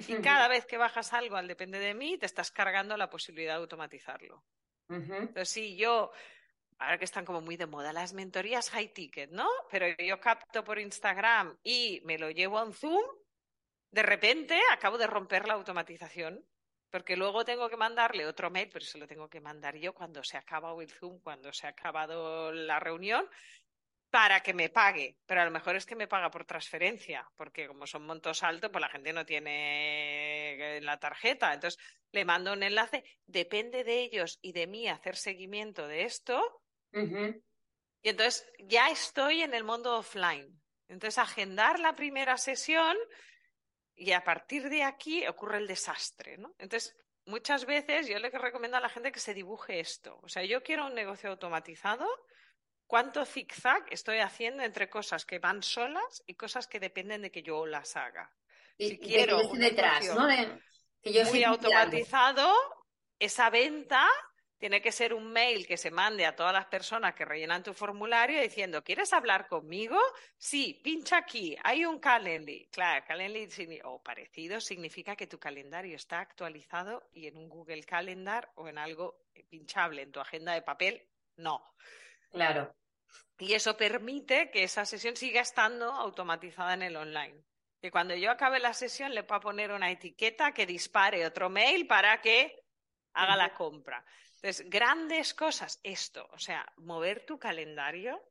[0.07, 3.53] Y cada vez que bajas algo al depende de mí, te estás cargando la posibilidad
[3.53, 4.43] de automatizarlo.
[4.89, 6.11] Entonces, sí, yo,
[6.77, 9.49] ahora que están como muy de moda las mentorías high ticket, ¿no?
[9.71, 13.03] Pero yo capto por Instagram y me lo llevo a un Zoom,
[13.91, 16.45] de repente acabo de romper la automatización
[16.95, 20.23] porque luego tengo que mandarle otro mail, pero se lo tengo que mandar yo cuando
[20.23, 23.29] se acaba el Zoom, cuando se ha acabado la reunión,
[24.09, 25.17] para que me pague.
[25.25, 28.71] Pero a lo mejor es que me paga por transferencia, porque como son montos altos,
[28.71, 31.53] pues la gente no tiene la tarjeta.
[31.53, 31.77] Entonces
[32.13, 33.03] le mando un enlace.
[33.25, 36.61] Depende de ellos y de mí hacer seguimiento de esto.
[36.93, 40.61] Y entonces ya estoy en el mundo offline.
[40.87, 42.95] Entonces, agendar la primera sesión
[43.95, 46.53] y a partir de aquí ocurre el desastre, ¿no?
[46.59, 50.19] Entonces, muchas veces yo le recomiendo a la gente que se dibuje esto.
[50.21, 52.07] O sea, yo quiero un negocio automatizado.
[52.87, 57.41] ¿Cuánto zigzag estoy haciendo entre cosas que van solas y cosas que dependen de que
[57.41, 58.31] yo las haga?
[58.77, 60.27] si quiero un detrás, ¿no?
[61.31, 62.53] muy automatizado,
[63.19, 64.07] esa venta
[64.65, 67.71] tiene que ser un mail que se mande a todas las personas que rellenan tu
[67.71, 69.95] formulario diciendo, ¿quieres hablar conmigo?
[70.39, 72.67] Sí, pincha aquí, hay un Calendly.
[72.71, 73.47] Claro, Calendly
[73.83, 78.79] o parecido significa que tu calendario está actualizado y en un Google Calendar o en
[78.79, 81.63] algo pinchable en tu agenda de papel, no.
[82.31, 82.75] Claro.
[83.37, 87.39] Y eso permite que esa sesión siga estando automatizada en el online.
[87.79, 91.85] Que cuando yo acabe la sesión le pueda poner una etiqueta que dispare otro mail
[91.85, 92.65] para que
[93.13, 94.03] haga la compra.
[94.45, 98.21] Entonces, grandes cosas, esto, o sea, mover tu calendario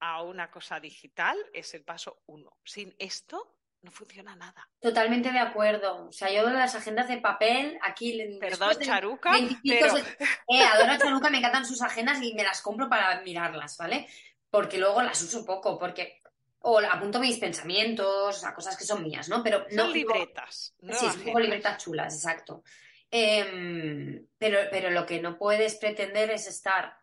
[0.00, 2.56] a una cosa digital es el paso uno.
[2.64, 4.66] Sin esto no funciona nada.
[4.80, 6.06] Totalmente de acuerdo.
[6.06, 8.38] O sea, yo de las agendas de papel, aquí...
[8.40, 9.98] Perdón, Charuca, pero...
[9.98, 14.08] Eh, adoro Charuca, me encantan sus agendas y me las compro para mirarlas, ¿vale?
[14.48, 16.22] Porque luego las uso poco, porque...
[16.60, 19.42] O apunto mis pensamientos, o sea, cosas que son mías, ¿no?
[19.42, 19.82] Pero no...
[19.82, 20.74] Son libretas.
[20.80, 22.62] sí, son libretas chulas, exacto.
[23.14, 26.96] Em, pero, pero lo que no puedes pretender es estar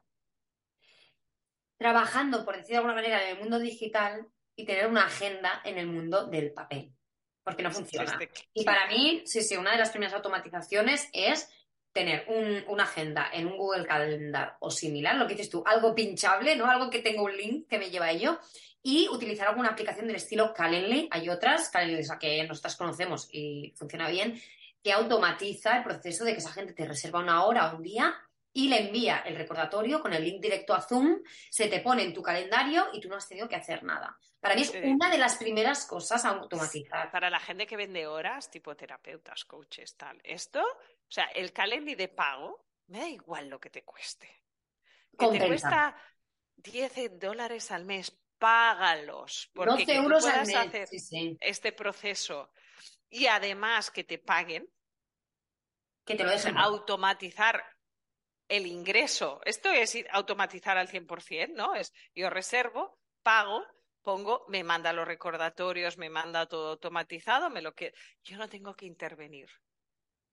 [1.78, 5.78] trabajando, por decir de alguna manera, en el mundo digital y tener una agenda en
[5.78, 6.92] el mundo del papel,
[7.44, 8.18] porque no funciona.
[8.54, 11.48] Y para mí, sí, sí, una de las primeras automatizaciones es
[11.94, 12.26] tener
[12.68, 16.66] una agenda en un Google Calendar o similar, lo que dices tú, algo pinchable, ¿no?
[16.66, 18.40] Algo que tenga un link que me lleva a ello
[18.82, 21.08] y utilizar alguna aplicación del estilo Calendly.
[21.12, 24.42] Hay otras, Calendly, que nosotras conocemos y funciona bien,
[24.82, 28.16] que automatiza el proceso de que esa gente te reserva una hora o un día
[28.54, 32.14] y le envía el recordatorio con el link directo a Zoom, se te pone en
[32.14, 34.18] tu calendario y tú no has tenido que hacer nada.
[34.40, 37.12] Para mí es una de las primeras cosas a automatizar.
[37.12, 40.20] Para la gente que vende horas, tipo terapeutas, coaches, tal.
[40.24, 44.28] Esto, o sea, el calendario de pago, me da igual lo que te cueste.
[45.18, 45.96] Que te cuesta
[46.56, 49.52] 10 dólares al mes, págalos.
[49.54, 50.56] Porque 12 euros al mes.
[50.56, 50.90] hacer
[51.42, 52.52] este proceso
[53.10, 54.70] y además que te paguen.
[56.06, 56.58] Que te lo dejen.
[56.58, 57.64] Automatizar
[58.48, 59.42] el ingreso.
[59.46, 61.76] Esto es automatizar al 100%, ¿no?
[61.76, 63.64] Es yo reservo, pago,
[64.02, 67.94] pongo, me manda los recordatorios, me manda todo automatizado, me lo que
[68.24, 69.50] yo no tengo que intervenir.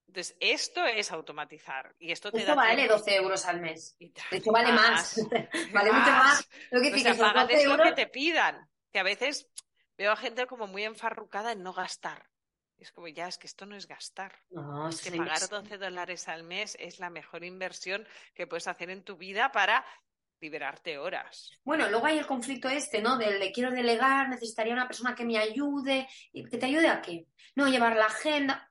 [0.08, 1.94] Entonces, esto es automatizar.
[1.98, 3.96] Y esto te esto vale 12 euros al mes.
[3.98, 5.16] De hecho, vale más.
[5.72, 6.48] vale mucho más.
[6.70, 8.68] Lo que, lo que te pidan.
[8.92, 9.48] Que a veces
[9.98, 12.28] veo a gente como muy enfarrucada en no gastar.
[12.78, 14.32] Es como, ya, es que esto no es gastar.
[14.50, 18.90] No, es que pagar 12 dólares al mes es la mejor inversión que puedes hacer
[18.90, 19.84] en tu vida para
[20.40, 21.50] liberarte horas.
[21.64, 23.16] Bueno, luego hay el conflicto este, ¿no?
[23.16, 26.08] Del de quiero delegar, necesitaría una persona que me ayude.
[26.32, 27.26] ¿Que te ayude a qué?
[27.54, 28.70] No, llevar la agenda.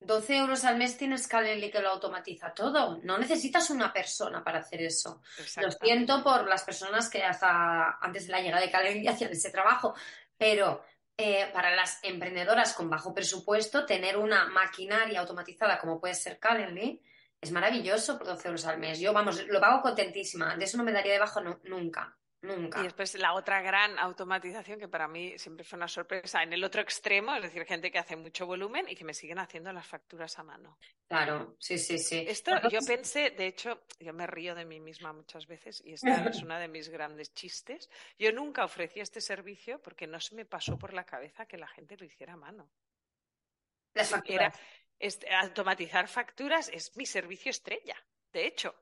[0.00, 2.98] 12 euros al mes tienes Calendly que lo automatiza todo.
[3.02, 5.20] No necesitas una persona para hacer eso.
[5.60, 9.50] Lo siento por las personas que hasta antes de la llegada de Calendly hacían ese
[9.50, 9.94] trabajo,
[10.38, 10.82] pero
[11.16, 17.02] eh, para las emprendedoras con bajo presupuesto, tener una maquinaria automatizada como puede ser Calendly
[17.40, 19.00] es maravilloso por 12 euros al mes.
[19.00, 20.56] Yo, vamos, lo pago contentísima.
[20.56, 22.16] De eso no me daría de bajo nunca.
[22.42, 22.80] Nunca.
[22.80, 26.64] Y después la otra gran automatización que para mí siempre fue una sorpresa en el
[26.64, 29.86] otro extremo, es decir, gente que hace mucho volumen y que me siguen haciendo las
[29.86, 30.78] facturas a mano.
[31.06, 32.24] Claro, sí, sí, sí.
[32.26, 36.30] Esto yo pensé, de hecho, yo me río de mí misma muchas veces y esta
[36.30, 37.90] es una de mis grandes chistes.
[38.18, 41.68] Yo nunca ofrecí este servicio porque no se me pasó por la cabeza que la
[41.68, 42.70] gente lo hiciera a mano.
[43.92, 44.58] Las facturas.
[45.40, 47.96] automatizar facturas es mi servicio estrella,
[48.32, 48.74] de hecho.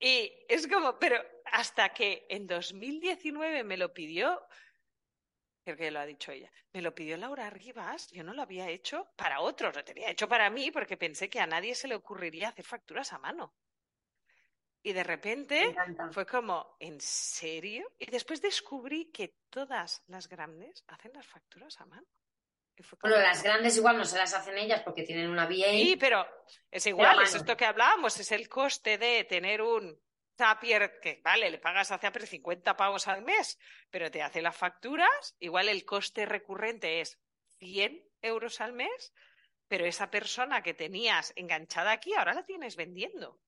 [0.00, 4.46] Y es como, pero hasta que en 2019 me lo pidió,
[5.64, 8.68] creo que lo ha dicho ella, me lo pidió Laura Arribas, yo no lo había
[8.68, 11.94] hecho para otros, lo tenía hecho para mí porque pensé que a nadie se le
[11.94, 13.54] ocurriría hacer facturas a mano.
[14.82, 15.76] Y de repente
[16.12, 17.92] fue como, ¿en serio?
[17.98, 22.06] Y después descubrí que todas las grandes hacen las facturas a mano.
[23.00, 25.70] Bueno, las grandes igual no se las hacen ellas porque tienen una VA.
[25.70, 26.26] Sí, pero
[26.70, 29.98] es igual, es esto que hablábamos, es el coste de tener un
[30.36, 33.58] Zapier que, vale, le pagas a Zapier 50 pavos al mes,
[33.90, 37.18] pero te hace las facturas, igual el coste recurrente es
[37.58, 39.12] 100 euros al mes,
[39.66, 43.40] pero esa persona que tenías enganchada aquí ahora la tienes vendiendo.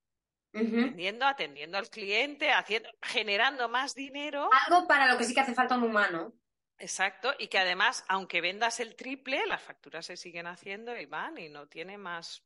[0.53, 4.51] Vendiendo, atendiendo al cliente, haciendo, generando más dinero.
[4.67, 6.35] Algo para lo que sí que hace falta un humano.
[6.81, 11.37] Exacto, y que además, aunque vendas el triple, las facturas se siguen haciendo y van
[11.37, 12.43] y no tiene más.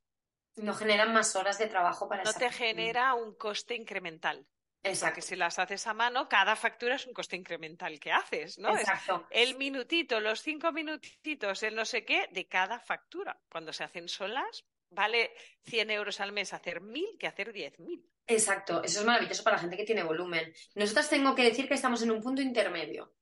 [0.57, 4.44] No generan más horas de trabajo para No te genera un coste incremental.
[4.83, 5.14] Exacto.
[5.14, 8.77] Porque si las haces a mano, cada factura es un coste incremental que haces, ¿no?
[8.77, 9.27] Exacto.
[9.31, 13.40] el minutito, los cinco minutitos, el no sé qué, de cada factura.
[13.49, 18.05] Cuando se hacen solas, vale 100 euros al mes hacer mil que hacer 10.000.
[18.27, 20.53] Exacto, eso es maravilloso para la gente que tiene volumen.
[20.75, 23.14] Nosotras tengo que decir que estamos en un punto intermedio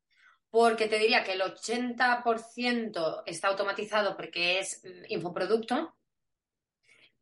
[0.53, 5.97] porque te diría que el 80% está automatizado porque es mm, infoproducto,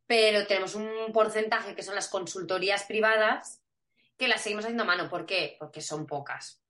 [0.05, 3.61] pero tenemos un porcentaje que son las consultorías privadas
[4.17, 5.09] que las seguimos haciendo a mano.
[5.09, 5.55] ¿Por qué?
[5.57, 6.61] Porque son pocas.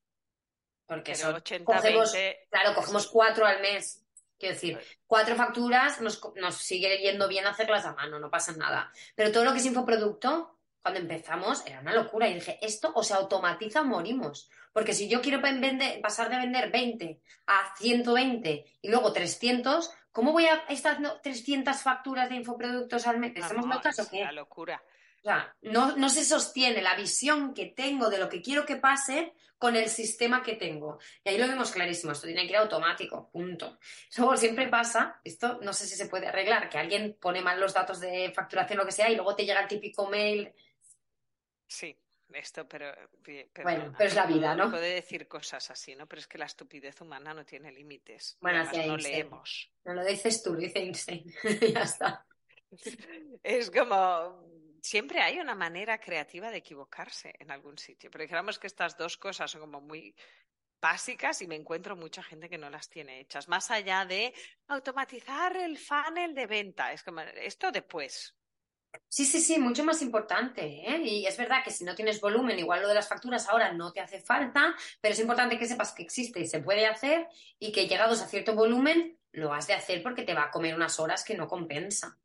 [0.85, 4.05] Porque Pero son, 80, cogemos, 20, claro, cogemos cuatro al mes.
[4.37, 8.91] Quiero decir, cuatro facturas nos, nos sigue yendo bien hacerlas a mano, no pasa nada.
[9.15, 12.27] Pero todo lo que es infoproducto, cuando empezamos, era una locura.
[12.27, 14.47] Y dije, esto o se automatiza o morimos.
[14.73, 20.31] Porque si yo quiero vender- pasar de vender 20 a 120 y luego 300, ¿cómo
[20.31, 23.33] voy a estar haciendo 300 facturas de infoproductos al mes?
[23.35, 24.21] ¿Estamos Vamos, locas o qué?
[24.21, 24.81] una locura.
[25.19, 28.77] O sea, no, no se sostiene la visión que tengo de lo que quiero que
[28.77, 30.97] pase con el sistema que tengo.
[31.23, 33.77] Y ahí lo vemos clarísimo, esto tiene que ir automático, punto.
[34.17, 37.75] Luego siempre pasa, esto no sé si se puede arreglar, que alguien pone mal los
[37.75, 40.51] datos de facturación, lo que sea, y luego te llega el típico mail.
[41.67, 41.95] Sí,
[42.35, 44.69] esto, pero, pero Bueno, pero es la vida, ¿no?
[44.69, 46.07] Puede decir cosas así, ¿no?
[46.07, 48.37] Pero es que la estupidez humana no tiene límites.
[48.41, 49.15] Bueno, hacia no Einstein.
[49.15, 49.71] leemos.
[49.83, 51.25] No lo dices tú, lo dice Einstein.
[51.73, 52.25] ya está.
[53.43, 54.45] Es como
[54.81, 58.09] siempre hay una manera creativa de equivocarse en algún sitio.
[58.11, 60.15] Pero dijéramos que estas dos cosas son como muy
[60.81, 63.47] básicas y me encuentro mucha gente que no las tiene hechas.
[63.47, 64.33] Más allá de
[64.67, 66.91] automatizar el funnel de venta.
[66.91, 68.35] Es como esto después.
[69.07, 71.01] Sí, sí, sí, mucho más importante, ¿eh?
[71.03, 73.91] Y es verdad que si no tienes volumen, igual lo de las facturas ahora no
[73.91, 77.27] te hace falta, pero es importante que sepas que existe y se puede hacer
[77.59, 80.75] y que llegados a cierto volumen lo has de hacer porque te va a comer
[80.75, 82.17] unas horas que no compensa.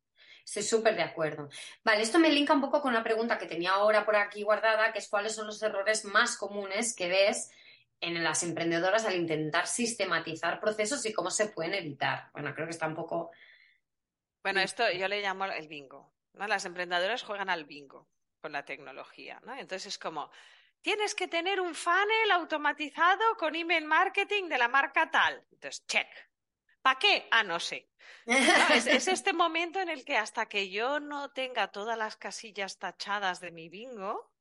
[0.45, 1.49] Estoy súper de acuerdo.
[1.85, 4.93] Vale, esto me linka un poco con una pregunta que tenía ahora por aquí guardada,
[4.93, 7.51] que es cuáles son los errores más comunes que ves
[8.01, 12.31] en las emprendedoras al intentar sistematizar procesos y cómo se pueden evitar.
[12.33, 13.33] Bueno, creo que está un poco...
[14.43, 16.16] Bueno, esto yo le llamo el bingo.
[16.37, 16.47] ¿No?
[16.47, 18.09] Las emprendedoras juegan al bingo
[18.41, 19.55] con la tecnología, ¿no?
[19.55, 20.31] Entonces es como,
[20.81, 25.45] tienes que tener un funnel automatizado con email marketing de la marca tal.
[25.51, 26.09] Entonces, check.
[26.81, 27.27] ¿Para qué?
[27.33, 27.89] Ah, no sé.
[28.27, 28.37] ¿no?
[28.37, 32.79] Es, es este momento en el que hasta que yo no tenga todas las casillas
[32.79, 34.33] tachadas de mi bingo,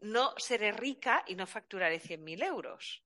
[0.00, 3.02] no seré rica y no facturaré 100.000 euros.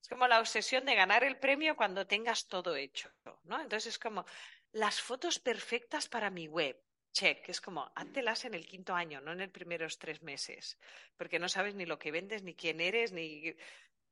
[0.00, 3.10] Es como la obsesión de ganar el premio cuando tengas todo hecho,
[3.44, 3.60] ¿no?
[3.60, 4.24] Entonces es como
[4.72, 6.76] las fotos perfectas para mi web.
[7.12, 10.78] Check, es como, háztelas en el quinto año, no en el primeros tres meses,
[11.16, 13.54] porque no sabes ni lo que vendes, ni quién eres, ni...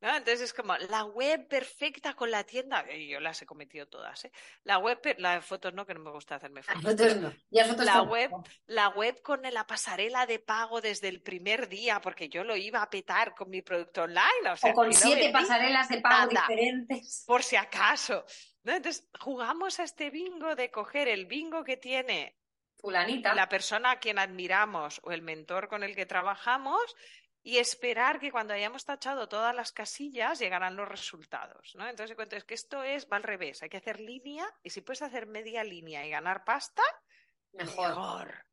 [0.01, 0.09] ¿no?
[0.17, 4.25] Entonces es como la web perfecta con la tienda, y yo las he cometido todas,
[4.25, 4.31] ¿eh?
[4.63, 6.81] La web, las fotos no, que no me gusta hacerme Las fotos.
[6.91, 7.33] fotos pero no.
[7.51, 8.11] Ya fotos la tampoco.
[8.13, 8.31] web,
[8.65, 12.81] la web con la pasarela de pago desde el primer día, porque yo lo iba
[12.81, 16.31] a petar con mi producto online, o sea, O con no siete pasarelas de pago
[16.31, 16.47] nada.
[16.47, 17.23] diferentes.
[17.27, 18.25] por si acaso.
[18.63, 18.73] ¿no?
[18.73, 22.35] Entonces, jugamos a este bingo de coger el bingo que tiene
[22.81, 23.33] Fulanita.
[23.35, 26.95] la persona a quien admiramos o el mentor con el que trabajamos
[27.43, 31.87] y esperar que cuando hayamos tachado todas las casillas llegarán los resultados, ¿no?
[31.87, 34.81] Entonces, cuento es que esto es, va al revés, hay que hacer línea y si
[34.81, 36.83] puedes hacer media línea y ganar pasta,
[37.53, 37.87] Mejor.
[37.89, 38.45] mejor.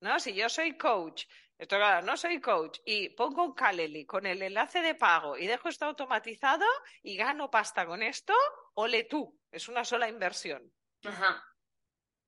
[0.00, 0.20] ¿No?
[0.20, 1.24] Si yo soy coach,
[1.56, 5.46] esto claro, no soy coach, y pongo un Calendly con el enlace de pago y
[5.46, 6.66] dejo esto automatizado
[7.02, 8.34] y gano pasta con esto,
[8.74, 10.70] ole tú, es una sola inversión.
[11.04, 11.42] Ajá.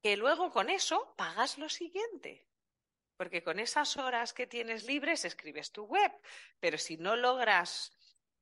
[0.07, 2.47] Que luego con eso pagas lo siguiente.
[3.17, 6.13] Porque con esas horas que tienes libres escribes tu web,
[6.61, 7.91] pero si no logras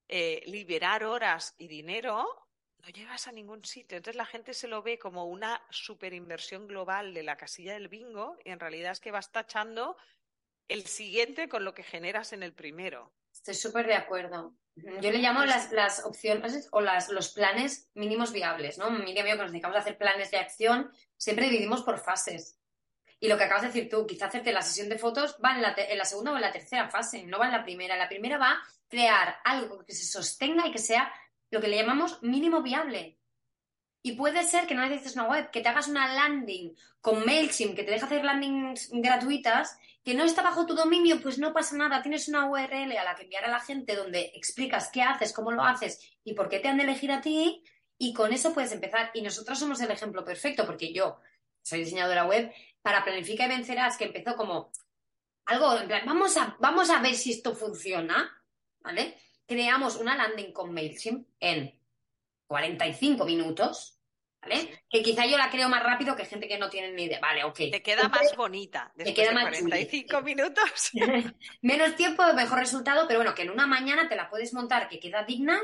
[0.07, 2.27] eh, liberar horas y dinero,
[2.81, 3.97] no llegas a ningún sitio.
[3.97, 8.37] Entonces la gente se lo ve como una superinversión global de la casilla del bingo
[8.45, 9.97] y en realidad es que vas tachando
[10.69, 13.11] el siguiente con lo que generas en el primero.
[13.47, 14.55] Estoy súper de acuerdo.
[14.75, 18.91] Yo le llamo las, las opciones o las, los planes mínimos viables, ¿no?
[18.91, 22.59] Miriam y yo que nos dedicamos a hacer planes de acción, siempre dividimos por fases.
[23.21, 25.61] Y lo que acabas de decir tú, quizá hacerte la sesión de fotos va en
[25.61, 27.99] la, en la segunda o en la tercera fase, no va en la primera.
[27.99, 31.13] La primera va a crear algo que se sostenga y que sea
[31.51, 33.19] lo que le llamamos mínimo viable.
[34.01, 37.77] Y puede ser que no necesites una web, que te hagas una landing con MailChimp,
[37.77, 41.77] que te deja hacer landings gratuitas, que no está bajo tu dominio, pues no pasa
[41.77, 42.03] nada.
[42.03, 45.51] Tienes una URL a la que enviar a la gente donde explicas qué haces, cómo
[45.51, 47.65] lo haces y por qué te han de elegir a ti.
[47.97, 49.11] Y con eso puedes empezar.
[49.15, 51.19] Y nosotros somos el ejemplo perfecto, porque yo
[51.63, 54.71] soy diseñadora web para Planifica y Vencerás, que empezó como
[55.47, 58.31] algo en plan, vamos a, vamos a ver si esto funciona,
[58.81, 59.19] ¿vale?
[59.47, 61.79] Creamos una landing con MailChimp en
[62.47, 63.94] 45 minutos,
[64.45, 64.83] ¿vale?
[64.89, 67.21] Que quizá yo la creo más rápido que gente que no tiene ni idea.
[67.21, 67.57] Vale, ok.
[67.71, 70.35] Te queda más bonita Te queda de más 45 chuli.
[70.35, 70.91] minutos.
[71.63, 75.01] Menos tiempo, mejor resultado, pero bueno, que en una mañana te la puedes montar que
[75.01, 75.61] queda digna,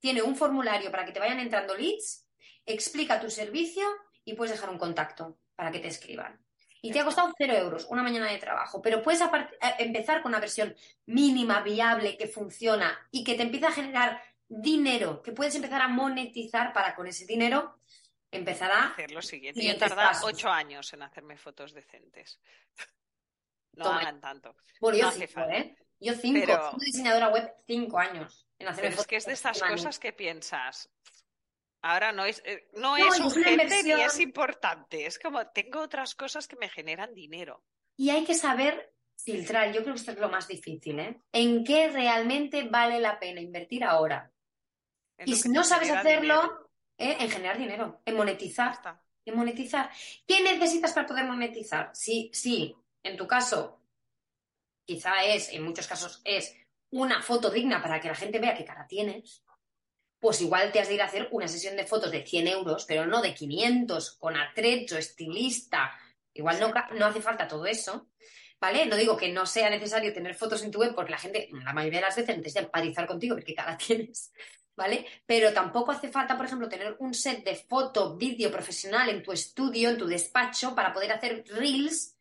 [0.00, 2.26] tiene un formulario para que te vayan entrando leads,
[2.66, 3.84] explica tu servicio
[4.24, 6.40] y puedes dejar un contacto para que te escriban.
[6.82, 9.26] Y te ha costado cero euros, una mañana de trabajo, pero puedes eh,
[9.78, 10.74] empezar con una versión
[11.06, 15.88] mínima, viable, que funciona y que te empieza a generar dinero, que puedes empezar a
[15.88, 17.78] monetizar para con ese dinero
[18.38, 19.62] empezará Hacer lo siguiente.
[19.62, 19.70] Yo
[20.06, 20.24] pasos.
[20.32, 22.40] ocho años en hacerme fotos decentes.
[23.72, 24.00] No Toma.
[24.00, 24.54] hagan tanto.
[24.80, 25.56] Bueno, yo No cinco, falta.
[25.56, 25.76] ¿eh?
[26.00, 29.36] Yo cinco, Pero- siendo diseñadora web, cinco años en hacerme Pero es que es de
[29.36, 30.90] fotos estas cosas que piensas.
[31.82, 34.00] Ahora no es, eh, no No, es urgente ni inversión.
[34.00, 35.06] es importante.
[35.06, 37.62] Es como tengo otras cosas que me generan dinero.
[37.96, 41.20] Y hay que saber filtrar, yo creo que esto es lo más difícil, ¿eh?
[41.32, 44.30] En qué realmente vale la pena invertir ahora.
[45.18, 46.63] en Y si no sabes hacerlo, dinero.
[46.98, 47.16] ¿Eh?
[47.20, 49.02] en generar dinero, en monetizar, está.
[49.24, 49.90] en monetizar.
[50.26, 51.90] ¿Qué necesitas para poder monetizar?
[51.94, 53.80] Si, si en tu caso,
[54.84, 56.56] quizá es, en muchos casos es
[56.90, 59.44] una foto digna para que la gente vea qué cara tienes,
[60.20, 62.86] pues igual te has de ir a hacer una sesión de fotos de 100 euros,
[62.86, 65.92] pero no de 500, con atrecho, estilista.
[66.32, 68.08] Igual no, no hace falta todo eso,
[68.58, 68.86] ¿vale?
[68.86, 71.74] No digo que no sea necesario tener fotos en tu web porque la gente, la
[71.74, 74.32] mayoría de las veces, necesita empatizar contigo, ver qué cara tienes,
[74.76, 75.06] ¿vale?
[75.26, 79.32] Pero tampoco hace falta, por ejemplo, tener un set de foto, vídeo profesional en tu
[79.32, 82.16] estudio, en tu despacho, para poder hacer reels,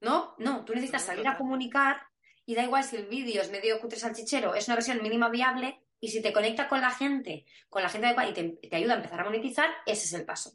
[0.00, 0.34] ¿no?
[0.38, 2.02] No, tú necesitas salir a comunicar
[2.44, 5.80] y da igual si el vídeo es medio cutre salchichero, es una versión mínima viable
[6.00, 8.94] y si te conecta con la gente, con la gente adecuada y te, te ayuda
[8.94, 10.52] a empezar a monetizar, ese es el paso.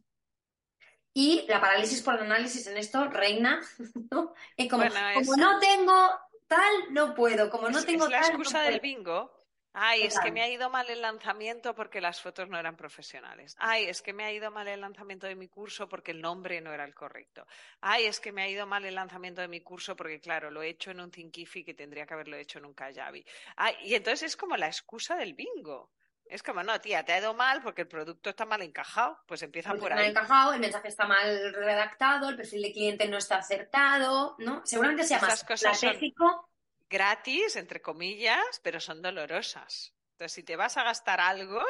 [1.14, 3.62] Y la parálisis por el análisis en esto reina,
[4.12, 4.34] ¿no?
[4.58, 6.10] Es como, Bueno, es- como no tengo
[6.48, 8.82] tal, no puedo, como no Es- tengo es la tal, no del puedo.
[8.82, 9.37] bingo.
[9.80, 13.56] Ay, es que me ha ido mal el lanzamiento porque las fotos no eran profesionales.
[13.60, 16.60] Ay, es que me ha ido mal el lanzamiento de mi curso porque el nombre
[16.62, 17.46] no era el correcto.
[17.82, 20.64] Ay, es que me ha ido mal el lanzamiento de mi curso porque, claro, lo
[20.64, 23.24] he hecho en un Thinkific que tendría que haberlo hecho en un Kajabi.
[23.56, 25.92] Ay, y entonces es como la excusa del bingo.
[26.26, 29.20] Es como, no, tía, te ha ido mal porque el producto está mal encajado.
[29.28, 30.10] Pues empieza por ahí.
[30.10, 34.62] encajado, el mensaje está mal redactado, el perfil de cliente no está acertado, ¿no?
[34.66, 36.50] Seguramente sea más Esas son- estratégico.
[36.90, 39.94] Gratis, entre comillas, pero son dolorosas.
[40.12, 41.62] Entonces, si te vas a gastar algo,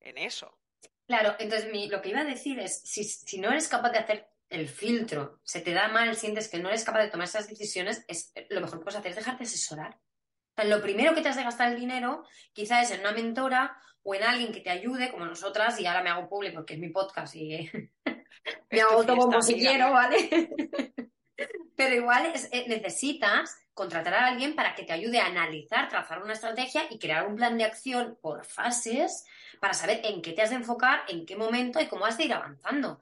[0.00, 0.58] en eso.
[1.06, 3.98] Claro, entonces mi- lo que iba a decir es, si, si no eres capaz de
[3.98, 7.48] hacer el filtro, se te da mal, sientes que no eres capaz de tomar esas
[7.48, 9.94] decisiones, es, lo mejor que puedes hacer es dejarte asesorar.
[9.96, 13.12] O sea, lo primero que te has de gastar el dinero, quizás es en una
[13.12, 16.74] mentora o en alguien que te ayude, como nosotras, y ahora me hago público porque
[16.74, 17.70] es mi podcast y
[18.70, 20.50] me hago todo como si quiero, ¿vale?
[21.76, 26.22] Pero igual es- eh, necesitas contratar a alguien para que te ayude a analizar, trazar
[26.22, 29.24] una estrategia y crear un plan de acción por fases
[29.60, 32.24] para saber en qué te has de enfocar, en qué momento y cómo has de
[32.24, 33.00] ir avanzando.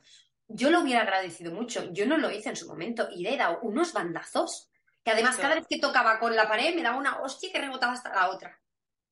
[0.49, 1.93] Yo lo hubiera agradecido mucho.
[1.93, 4.69] Yo no lo hice en su momento y le he dado unos bandazos
[5.05, 7.93] que además cada vez que tocaba con la pared me daba una hostia que rebotaba
[7.93, 8.59] hasta la otra.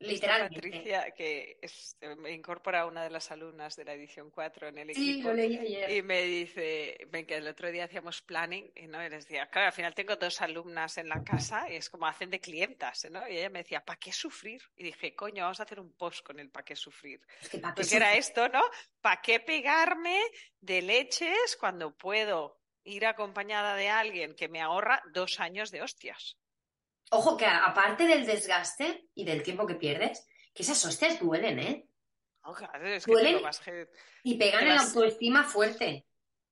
[0.01, 0.55] Literalmente.
[0.61, 4.95] Patricia, que es- me incorpora una de las alumnas de la edición 4 en el
[4.95, 5.29] Sí, equipo.
[5.31, 5.91] lo leí ayer.
[5.91, 9.47] Y me dice, ven que el otro día hacíamos planning y no, y les decía,
[9.49, 13.07] claro, al final tengo dos alumnas en la casa y es como hacen de clientas,
[13.11, 13.27] ¿no?
[13.29, 14.63] Y ella me decía, ¿para qué sufrir?
[14.77, 17.21] Y dije, coño, vamos a hacer un post con el ¿para qué sufrir?
[17.41, 18.63] Es que ¿para qué Porque era esto, ¿no?
[19.01, 20.21] ¿Para qué pegarme
[20.61, 26.39] de leches cuando puedo ir acompañada de alguien que me ahorra dos años de hostias?
[27.11, 31.89] Ojo que aparte del desgaste y del tiempo que pierdes, que esas hostias duelen, ¿eh?
[32.43, 33.43] Oh, claro, es que Duelen
[34.23, 36.07] y pegan en la autoestima fuerte.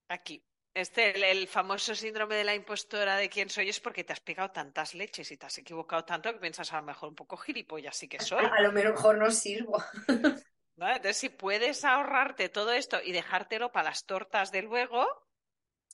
[0.09, 0.43] aquí.
[0.75, 4.21] Este, el, el famoso síndrome de la impostora de quién soy es porque te has
[4.21, 7.39] pegado tantas leches y te has equivocado tanto que piensas a lo mejor un poco
[7.39, 8.45] gilipollas sí que soy.
[8.45, 9.83] A lo mejor no sirvo.
[10.77, 10.87] ¿no?
[10.87, 15.07] Entonces, si puedes ahorrarte todo esto y dejártelo para las tortas de luego,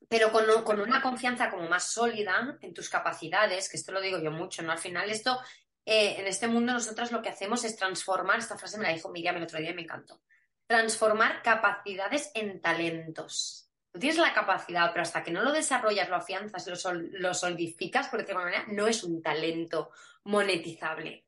[0.08, 4.18] Pero con, con una confianza como más sólida en tus capacidades, que esto lo digo
[4.18, 4.72] yo mucho, ¿no?
[4.72, 5.40] Al final esto,
[5.84, 9.08] eh, en este mundo nosotros lo que hacemos es transformar, esta frase me la dijo
[9.10, 10.20] Miriam el otro día y me encantó,
[10.66, 13.68] transformar capacidades en talentos.
[13.92, 18.08] Tú tienes la capacidad, pero hasta que no lo desarrollas, lo afianzas, lo, lo solidificas,
[18.08, 19.90] por decirlo de alguna manera, no es un talento
[20.24, 21.26] monetizable.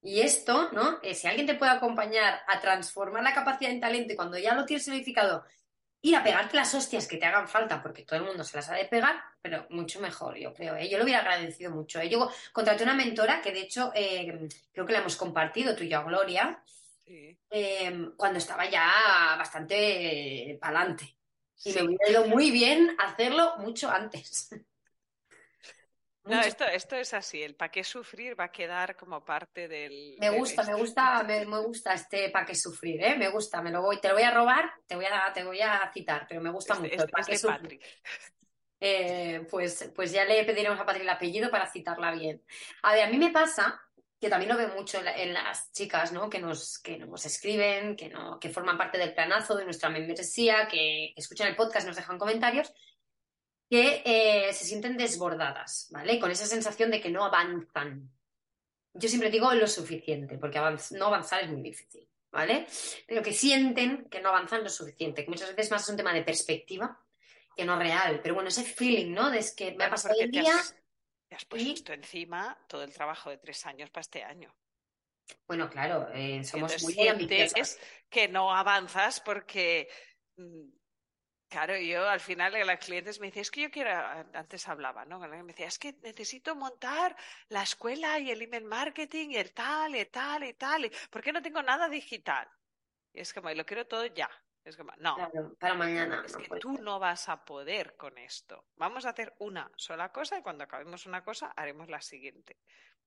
[0.00, 1.00] Y esto, ¿no?
[1.02, 4.54] Eh, si alguien te puede acompañar a transformar la capacidad en talento y cuando ya
[4.54, 5.44] lo tienes solidificado,
[6.02, 8.68] ir a pegarte las hostias que te hagan falta, porque todo el mundo se las
[8.70, 10.76] ha de pegar, pero mucho mejor, yo creo.
[10.76, 10.88] ¿eh?
[10.88, 12.00] Yo lo hubiera agradecido mucho.
[12.00, 12.08] ¿eh?
[12.08, 15.88] Yo contraté una mentora que, de hecho, eh, creo que la hemos compartido tú y
[15.88, 16.62] yo, Gloria,
[17.06, 21.04] eh, cuando estaba ya bastante pa'lante.
[21.64, 21.78] Y Sí.
[21.78, 24.50] me hubiera ido muy bien hacerlo mucho antes.
[26.28, 30.16] No, esto, esto es así, el para qué sufrir va a quedar como parte del...
[30.18, 33.16] Me del gusta, me gusta, me, me gusta este pa' qué sufrir, ¿eh?
[33.16, 35.60] Me gusta, me lo voy, te lo voy a robar, te voy a, te voy
[35.60, 37.04] a citar, pero me gusta Este- mucho.
[37.04, 37.80] este- el este sufrir.
[38.80, 42.42] Eh, pues, pues ya le pediremos a Patri el apellido para citarla bien.
[42.82, 43.80] A ver, a mí me pasa,
[44.20, 46.30] que también lo veo mucho en, la- en las chicas, ¿no?
[46.30, 50.68] Que nos, que nos escriben, que, no, que forman parte del planazo de nuestra membresía,
[50.68, 52.72] que, que escuchan el podcast, nos dejan comentarios,
[53.68, 56.18] que eh, se sienten desbordadas, ¿vale?
[56.18, 58.10] Con esa sensación de que no avanzan.
[58.94, 62.08] Yo siempre digo lo suficiente, porque avanz- no avanzar es muy difícil.
[62.30, 62.66] ¿vale?
[63.06, 66.12] Pero que sienten que no avanzan lo suficiente, que muchas veces más es un tema
[66.12, 67.02] de perspectiva
[67.56, 68.20] que no real.
[68.22, 69.30] Pero bueno, ese feeling, ¿no?
[69.30, 70.54] De es que me ha pasado el día.
[71.28, 74.54] Te has, puesto encima todo el trabajo de tres años para este año.
[75.46, 79.88] Bueno, claro, eh, somos muy Es que no avanzas porque
[80.36, 80.68] mm,
[81.48, 83.90] Claro, yo al final a los clientes me decían, es que yo quiero,
[84.34, 85.18] antes hablaba, ¿no?
[85.18, 87.16] Me decía, es que necesito montar
[87.48, 90.84] la escuela y el email marketing y el tal y tal y tal.
[90.84, 92.46] Y, ¿Por qué no tengo nada digital?
[93.14, 94.30] Y es como, y lo quiero todo ya.
[94.62, 95.16] Es como, no.
[95.58, 96.22] para mañana.
[96.26, 98.66] Es que tú no vas a poder con esto.
[98.76, 102.58] Vamos a hacer una sola cosa y cuando acabemos una cosa haremos la siguiente.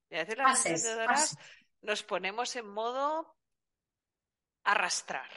[0.09, 1.37] Y a veces las emprendedoras
[1.81, 3.37] nos ponemos en modo
[4.63, 5.29] arrastrar.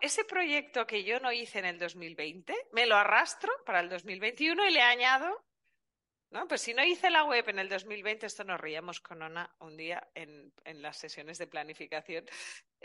[0.00, 4.66] Ese proyecto que yo no hice en el 2020, me lo arrastro para el 2021
[4.66, 5.44] y le añado,
[6.30, 6.48] ¿no?
[6.48, 9.76] Pues si no hice la web en el 2020, esto nos reíamos con Ona un
[9.76, 12.24] día en, las sesiones de planificación,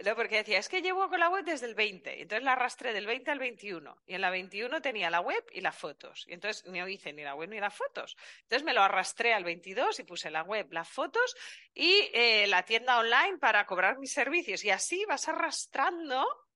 [0.05, 0.15] ¿no?
[0.15, 3.07] porque decía, es que llevo con la web desde el 20, entonces la arrastré del
[3.07, 6.63] 20 al 21, y en la 21 tenía la web y las fotos, y entonces
[6.65, 8.15] no hice ni la web ni las fotos.
[8.43, 11.35] Entonces me lo arrastré al 22 y puse la web, las fotos
[11.73, 16.48] y eh, la tienda online para cobrar mis servicios, y así vas arrastrando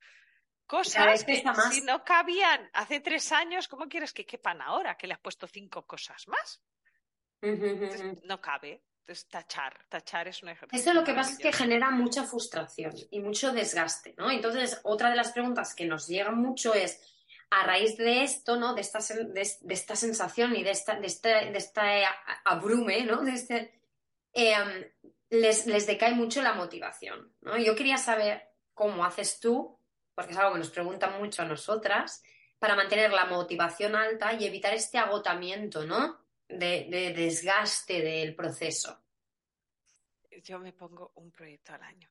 [0.66, 4.97] cosas que si no cabían hace tres años, ¿cómo quieres que quepan ahora?
[4.97, 6.61] Que le has puesto cinco cosas más.
[8.24, 8.84] no cabe.
[8.99, 10.80] Entonces, tachar, tachar es un ejercicio.
[10.80, 14.32] Eso lo que pasa es que genera mucha frustración y mucho desgaste, ¿no?
[14.32, 17.01] Entonces, otra de las preguntas que nos llega mucho es,
[17.49, 18.74] a raíz de esto, ¿no?
[18.74, 21.84] De esta, de, esta sensación y de esta, de este, de esta
[22.45, 23.22] abrume, ¿no?
[23.22, 23.74] De este,
[24.32, 24.86] em,
[25.30, 27.57] les, les decae mucho la motivación, ¿no?
[27.57, 29.78] Yo quería saber cómo haces tú
[30.16, 32.24] porque es algo que nos preguntan mucho a nosotras,
[32.64, 36.18] para mantener la motivación alta y evitar este agotamiento, ¿no?
[36.47, 39.03] De, desgaste del proceso.
[40.43, 42.09] Yo me pongo un proyecto al año.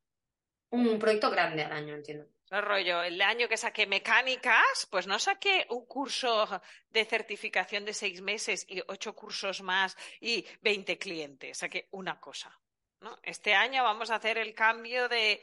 [0.70, 2.26] Un proyecto grande al año, entiendo.
[2.50, 7.94] No rollo, el año que saqué mecánicas, pues no saqué un curso de certificación de
[7.94, 12.60] seis meses y ocho cursos más y veinte clientes, saqué una cosa.
[13.00, 13.18] ¿no?
[13.22, 15.42] Este año vamos a hacer el cambio de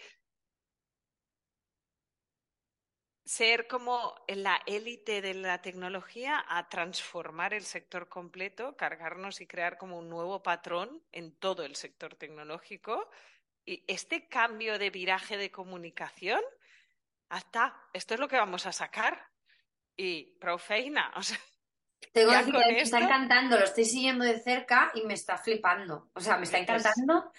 [3.30, 9.78] ser como la élite de la tecnología a transformar el sector completo, cargarnos y crear
[9.78, 13.08] como un nuevo patrón en todo el sector tecnológico.
[13.68, 16.42] Y este cambio de viraje de comunicación,
[17.30, 19.24] hasta, esto es lo que vamos a sacar.
[19.96, 21.38] Y profeina, o sea,
[22.12, 26.10] tengo que me está encantando, lo estoy siguiendo de cerca y me está flipando.
[26.16, 27.32] O sea, me está encantando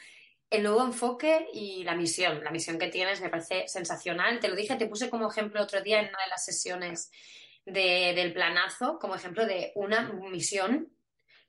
[0.50, 2.42] el nuevo enfoque y la misión.
[2.42, 4.40] La misión que tienes me parece sensacional.
[4.40, 7.10] Te lo dije, te puse como ejemplo otro día en una de las sesiones
[7.64, 10.92] del planazo, como ejemplo de una misión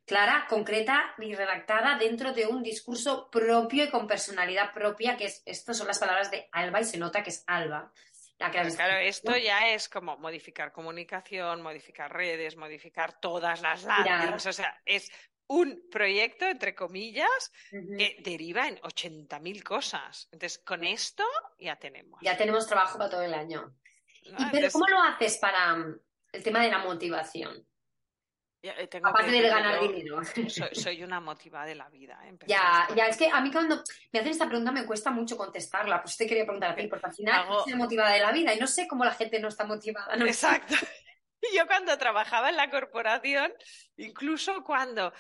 [0.06, 5.42] clara, concreta y redactada dentro de un discurso propio y con personalidad propia, que es,
[5.46, 7.92] estas son las palabras de Alba y se nota que es Alba.
[8.76, 14.82] claro, esto ya es como modificar comunicación, modificar redes, modificar todas las landings, o sea,
[14.86, 15.12] es
[15.52, 20.30] un proyecto, entre comillas, que deriva en 80.000 cosas.
[20.32, 21.26] Entonces, con esto
[21.60, 22.22] ya tenemos.
[22.22, 23.76] Ya tenemos trabajo para todo el año.
[24.52, 26.00] pero ¿cómo lo haces para mm,
[26.32, 27.68] el tema de la motivación?
[28.64, 30.22] Eh, Aparte de ganar dinero.
[30.72, 32.18] Soy, una motivada de la vida.
[32.24, 32.38] ¿eh?
[32.48, 33.84] Ya, ya, es que a mí cuando
[34.14, 36.02] me hacen esta pregunta me cuesta mucho contestarla.
[36.02, 38.60] Pues te quería preguntar a ti, porque al final soy motivada de la vida y
[38.60, 40.16] no sé cómo la gente no está motivada.
[40.16, 40.76] Exacto.
[41.56, 43.52] Yo cuando trabajaba en la corporación,
[43.98, 45.12] incluso cuando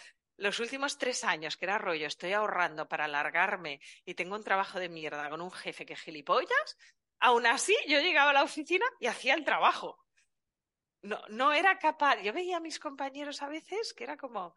[0.41, 4.79] los últimos tres años, que era rollo, estoy ahorrando para alargarme y tengo un trabajo
[4.79, 6.77] de mierda con un jefe que gilipollas,
[7.19, 10.03] aún así yo llegaba a la oficina y hacía el trabajo.
[11.03, 12.21] No, no era capaz.
[12.23, 14.55] Yo veía a mis compañeros a veces que era como,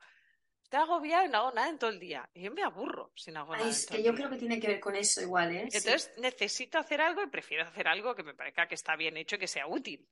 [0.62, 2.30] estoy agobiado y no hago nada en todo el día.
[2.32, 3.68] Y yo me aburro si no hago nada.
[3.68, 5.62] Es que yo creo que tiene que ver con eso igual, ¿eh?
[5.64, 9.36] Entonces necesito hacer algo y prefiero hacer algo que me parezca que está bien hecho
[9.36, 10.08] y que sea útil.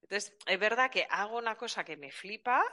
[0.00, 2.64] Entonces, es verdad que hago una cosa que me flipa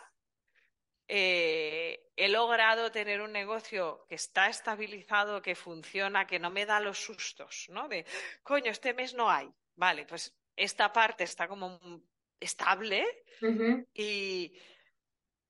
[1.15, 6.79] eh, he logrado tener un negocio que está estabilizado, que funciona, que no me da
[6.79, 7.87] los sustos, ¿no?
[7.87, 8.03] De,
[8.41, 9.47] coño, este mes no hay.
[9.75, 11.79] Vale, pues esta parte está como
[12.39, 13.05] estable
[13.93, 14.57] y,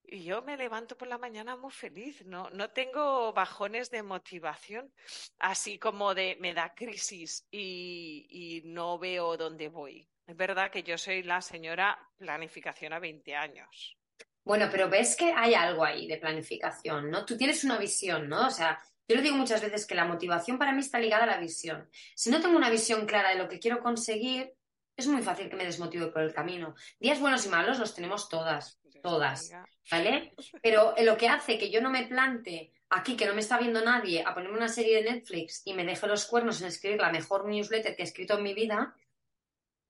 [0.05, 2.49] yo me levanto por la mañana muy feliz, ¿no?
[2.49, 4.93] No tengo bajones de motivación,
[5.39, 10.09] así como de me da crisis y, y no veo dónde voy.
[10.27, 13.97] Es verdad que yo soy la señora planificación a 20 años.
[14.43, 17.25] Bueno, pero ves que hay algo ahí de planificación, ¿no?
[17.25, 18.47] Tú tienes una visión, ¿no?
[18.47, 21.27] O sea, yo lo digo muchas veces que la motivación para mí está ligada a
[21.27, 21.89] la visión.
[22.15, 24.53] Si no tengo una visión clara de lo que quiero conseguir,
[24.95, 26.75] es muy fácil que me desmotive por el camino.
[26.99, 28.79] Días buenos y malos los tenemos todas.
[29.01, 29.51] todas,
[29.91, 30.33] ¿vale?
[30.61, 33.83] Pero lo que hace que yo no me plante aquí, que no me está viendo
[33.83, 37.11] nadie, a ponerme una serie de Netflix y me deje los cuernos en escribir la
[37.11, 38.95] mejor newsletter que he escrito en mi vida,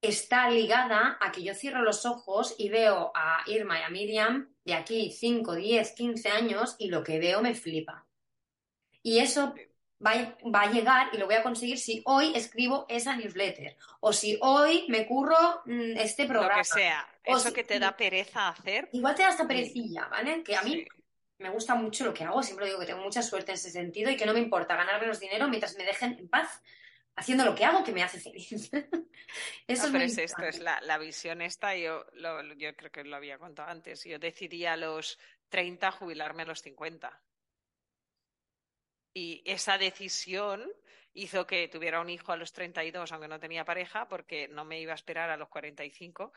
[0.03, 4.53] está ligada a que yo cierro los ojos y veo a Irma y a Miriam
[4.65, 8.05] de aquí 5, 10, 15 años y lo que veo me flipa.
[9.01, 9.55] Y eso
[10.05, 14.13] va, va, a llegar y lo voy a conseguir si hoy escribo esa newsletter o
[14.13, 16.57] si hoy me curro mm, este programa.
[16.57, 18.89] Lo que sea, eso que te da pereza hacer.
[18.91, 20.43] Igual te da esta perecilla, ¿vale?
[20.43, 20.85] Que a mí
[21.37, 24.11] me gusta mucho lo que hago, siempre digo que tengo mucha suerte en ese sentido
[24.11, 26.61] y que no me importa ganar menos dinero mientras me dejen en paz
[27.15, 28.71] haciendo lo que hago que me hace feliz.
[29.67, 33.03] Eso es, pero es esto, es la, la visión esta, yo, lo, yo creo que
[33.03, 35.17] lo había contado antes, yo decidí a los
[35.49, 37.21] 30 jubilarme a los 50.
[39.15, 40.71] Y esa decisión
[41.13, 44.79] hizo que tuviera un hijo a los 32, aunque no tenía pareja, porque no me
[44.79, 46.33] iba a esperar a los 45.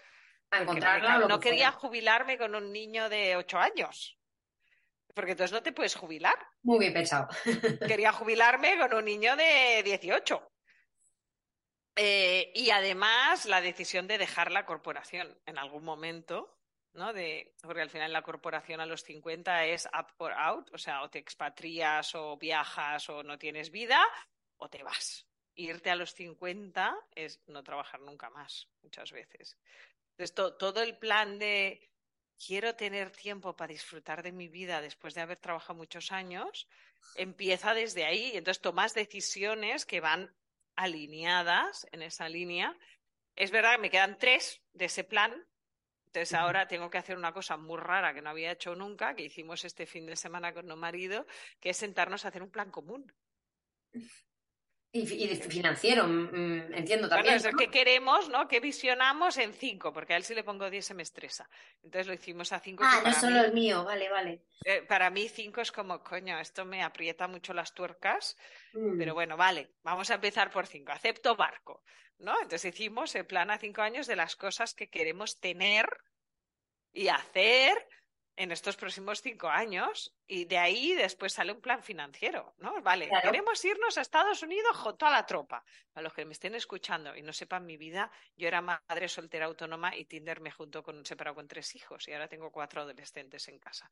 [0.50, 1.18] A encontrarla.
[1.18, 4.18] No, no quería jubilarme con un niño de 8 años.
[5.14, 6.36] Porque entonces no te puedes jubilar.
[6.62, 7.28] Muy bien pensado.
[7.88, 10.52] Quería jubilarme con un niño de 18.
[11.96, 16.58] Eh, y además la decisión de dejar la corporación en algún momento,
[16.92, 17.14] ¿no?
[17.14, 21.02] De, porque al final la corporación a los 50 es up or out, o sea,
[21.02, 24.00] o te expatrias o viajas o no tienes vida
[24.58, 25.26] o te vas.
[25.54, 29.56] Irte a los 50 es no trabajar nunca más, muchas veces.
[30.10, 31.90] Entonces, todo el plan de
[32.38, 36.68] quiero tener tiempo para disfrutar de mi vida después de haber trabajado muchos años,
[37.14, 38.32] empieza desde ahí.
[38.34, 40.34] Entonces tomas decisiones que van
[40.76, 42.76] alineadas en esa línea.
[43.34, 45.32] Es verdad que me quedan tres de ese plan.
[46.06, 49.24] Entonces ahora tengo que hacer una cosa muy rara que no había hecho nunca, que
[49.24, 51.26] hicimos este fin de semana con mi marido,
[51.60, 53.12] que es sentarnos a hacer un plan común.
[55.02, 57.34] Y, financiero, mm, mm, entiendo también.
[57.34, 58.48] Bueno, es que queremos, ¿no?
[58.48, 61.48] Que visionamos en cinco, porque a él si le pongo diez se me estresa.
[61.82, 62.84] Entonces lo hicimos a cinco.
[62.86, 64.42] Ah, no solo el mío, vale, vale.
[64.64, 68.36] Eh, para mí cinco es como, coño, esto me aprieta mucho las tuercas,
[68.72, 69.14] pero mm.
[69.14, 70.92] bueno, vale, vamos a empezar por cinco.
[70.92, 71.84] Acepto barco,
[72.18, 72.32] ¿no?
[72.42, 75.86] Entonces hicimos el plan a cinco años de las cosas que queremos tener
[76.92, 77.76] y hacer
[78.36, 82.82] en estos próximos cinco años y de ahí después sale un plan financiero, ¿no?
[82.82, 85.64] Vale, queremos irnos a Estados Unidos con toda la tropa.
[85.94, 89.46] A los que me estén escuchando y no sepan mi vida, yo era madre soltera
[89.46, 92.82] autónoma y Tinder me juntó con un separado con tres hijos y ahora tengo cuatro
[92.82, 93.90] adolescentes en casa.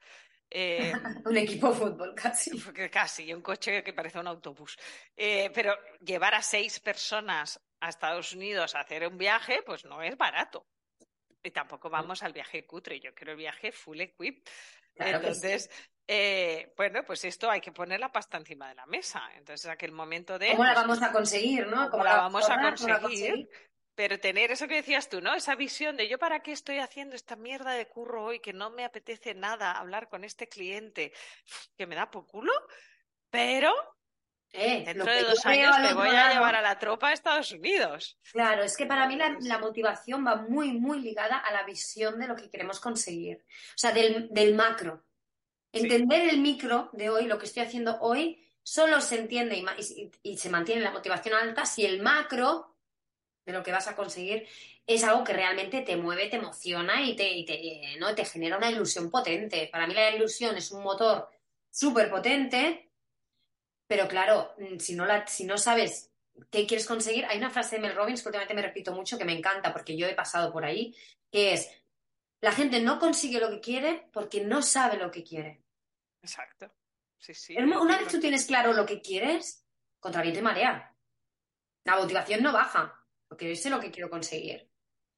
[0.50, 0.92] Eh,
[1.24, 2.50] un equipo de fútbol casi.
[2.90, 4.76] Casi, y un coche que parece un autobús.
[5.16, 10.02] Eh, pero llevar a seis personas a Estados Unidos a hacer un viaje, pues no
[10.02, 10.66] es barato.
[11.44, 14.48] Y tampoco vamos al viaje cutre, yo quiero el viaje full equip.
[14.94, 15.70] Entonces,
[16.06, 19.22] eh, bueno, pues esto hay que poner la pasta encima de la mesa.
[19.36, 20.52] Entonces, aquel momento de.
[20.52, 21.90] ¿Cómo la vamos a conseguir, no?
[21.90, 23.48] ¿Cómo, la vamos a conseguir?
[23.94, 25.34] Pero tener eso que decías tú, ¿no?
[25.34, 28.70] Esa visión de yo para qué estoy haciendo esta mierda de curro hoy, que no
[28.70, 31.12] me apetece nada hablar con este cliente,
[31.76, 32.52] que me da por culo,
[33.30, 33.72] pero
[34.56, 38.16] eh, Dentro de dos años te voy a llevar a la tropa a Estados Unidos.
[38.32, 42.28] Claro, es que para mí la, motivación va muy, muy ligada a la visión de
[42.28, 43.44] lo que queremos conseguir.
[43.70, 45.04] O sea, del, macro.
[45.72, 49.60] Entender el micro de hoy, lo que estoy haciendo hoy, solo se entiende
[50.22, 52.76] y, se mantiene la motivación alta si el macro
[53.44, 54.46] de lo que vas a conseguir
[54.86, 58.14] es algo que realmente te mueve, te emociona y te, y te, ¿no?
[58.14, 59.68] te genera una ilusión potente.
[59.72, 61.28] Para mí la ilusión es un motor
[61.70, 62.92] súper potente
[63.94, 66.12] pero claro, mm, si no, la, si no sabes
[66.50, 69.24] qué quieres conseguir, hay una frase de Mel Robbins que últimamente me repito mucho que
[69.24, 70.92] me encanta porque yo he pasado por ahí,
[71.30, 71.70] que es,
[72.40, 75.62] la gente no consigue lo que quiere porque no sabe lo que quiere.
[76.20, 76.72] Exacto.
[77.18, 77.56] Sí, sí.
[77.56, 79.64] Una vez tú tienes claro lo que quieres,
[80.00, 80.92] contra viento y marea.
[81.84, 84.68] La motivación no baja, porque yo sé lo que quiero conseguir.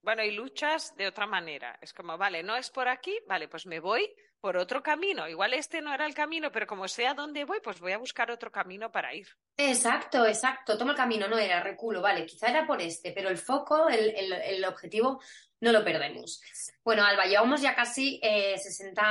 [0.03, 1.79] Bueno, y luchas de otra manera.
[1.81, 5.29] Es como, vale, no es por aquí, vale, pues me voy por otro camino.
[5.29, 7.99] Igual este no era el camino, pero como sé a dónde voy, pues voy a
[7.99, 9.29] buscar otro camino para ir.
[9.57, 10.77] Exacto, exacto.
[10.77, 14.65] Toma el camino, no era reculo, vale, quizá era por este, pero el foco, el,
[14.65, 15.21] objetivo,
[15.61, 16.41] no lo perdemos.
[16.85, 19.03] Bueno, Alba, llevamos ya casi 60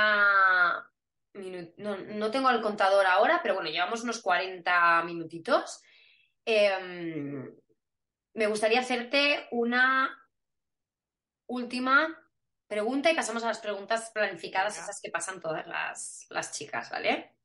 [1.34, 1.74] eh, minutos.
[1.78, 5.82] No, tengo el contador ahora, pero bueno, llevamos unos 40 minutitos.
[6.44, 7.52] Em,
[8.34, 10.16] me gustaría hacerte una
[11.46, 12.25] última
[12.66, 17.36] pregunta y pasamos a las preguntas planificadas, esas que pasan todas las, chicas, ¿vale?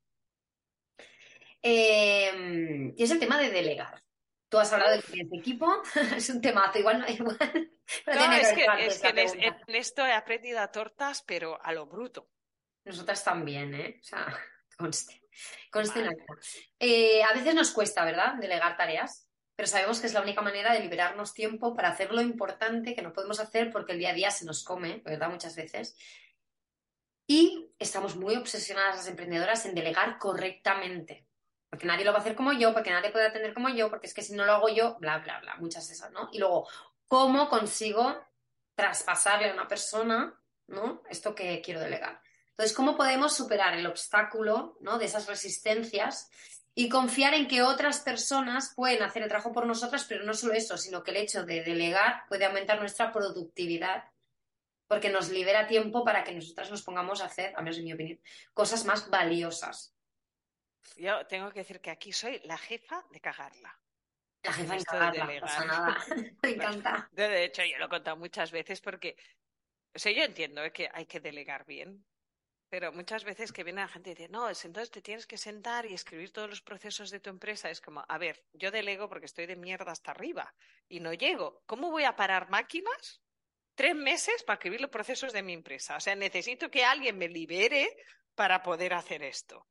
[1.62, 4.02] Em, y es el tema de delegar.
[4.48, 5.82] Tú has hablado de equipo,
[6.16, 7.38] es un temazo, igual no igual.
[8.06, 12.30] No, es que, en, esto he aprendido a tortas, pero a lo bruto.
[12.84, 13.98] Nosotras también, ¿eh?
[14.00, 14.26] O sea,
[14.78, 15.20] conste.
[15.70, 16.08] Conste
[16.78, 18.34] eh, a veces nos cuesta, ¿verdad?
[18.34, 19.28] Delegar tareas
[19.62, 23.02] pero sabemos que es la única manera de liberarnos tiempo para hacer lo importante que
[23.02, 25.30] no podemos hacer porque el día a día se nos come, ¿verdad?
[25.30, 25.94] Muchas veces.
[27.28, 31.28] Y estamos muy obsesionadas las emprendedoras en delegar correctamente.
[31.70, 34.08] Porque nadie lo va a hacer como yo, porque nadie puede atender como yo, porque
[34.08, 36.28] es que si no lo hago yo, bla, bla, bla, muchas de esas, ¿no?
[36.32, 36.68] Y luego,
[37.06, 38.20] ¿cómo consigo
[38.74, 41.04] traspasarle a una persona, ¿no?
[41.08, 42.20] Esto que quiero delegar.
[42.48, 44.98] Entonces, ¿cómo podemos superar el obstáculo, ¿no?
[44.98, 46.30] De esas resistencias
[46.74, 50.54] y confiar en que otras personas pueden hacer el trabajo por nosotras, pero no solo
[50.54, 54.04] eso, sino que el hecho de delegar puede aumentar nuestra productividad
[54.86, 57.92] porque nos libera tiempo para que nosotras nos pongamos a hacer, a menos en mi
[57.92, 58.20] opinión,
[58.52, 59.94] cosas más valiosas.
[60.96, 63.78] Yo tengo que decir que aquí soy la jefa de cagarla.
[64.42, 66.04] La jefa de cagarla, pasa nada.
[66.42, 67.08] Me encanta.
[67.12, 69.16] De hecho, yo lo he contado muchas veces porque,
[69.94, 72.04] o sea, yo entiendo que hay que delegar bien,
[72.72, 75.84] pero muchas veces que viene la gente y dice, no, entonces te tienes que sentar
[75.84, 77.68] y escribir todos los procesos de tu empresa.
[77.68, 80.54] Es como, a ver, yo delego porque estoy de mierda hasta arriba
[80.88, 81.60] y no llego.
[81.66, 83.20] ¿Cómo voy a parar máquinas
[83.74, 85.98] tres meses para escribir los procesos de mi empresa?
[85.98, 87.94] O sea, necesito que alguien me libere
[88.34, 89.66] para poder hacer esto.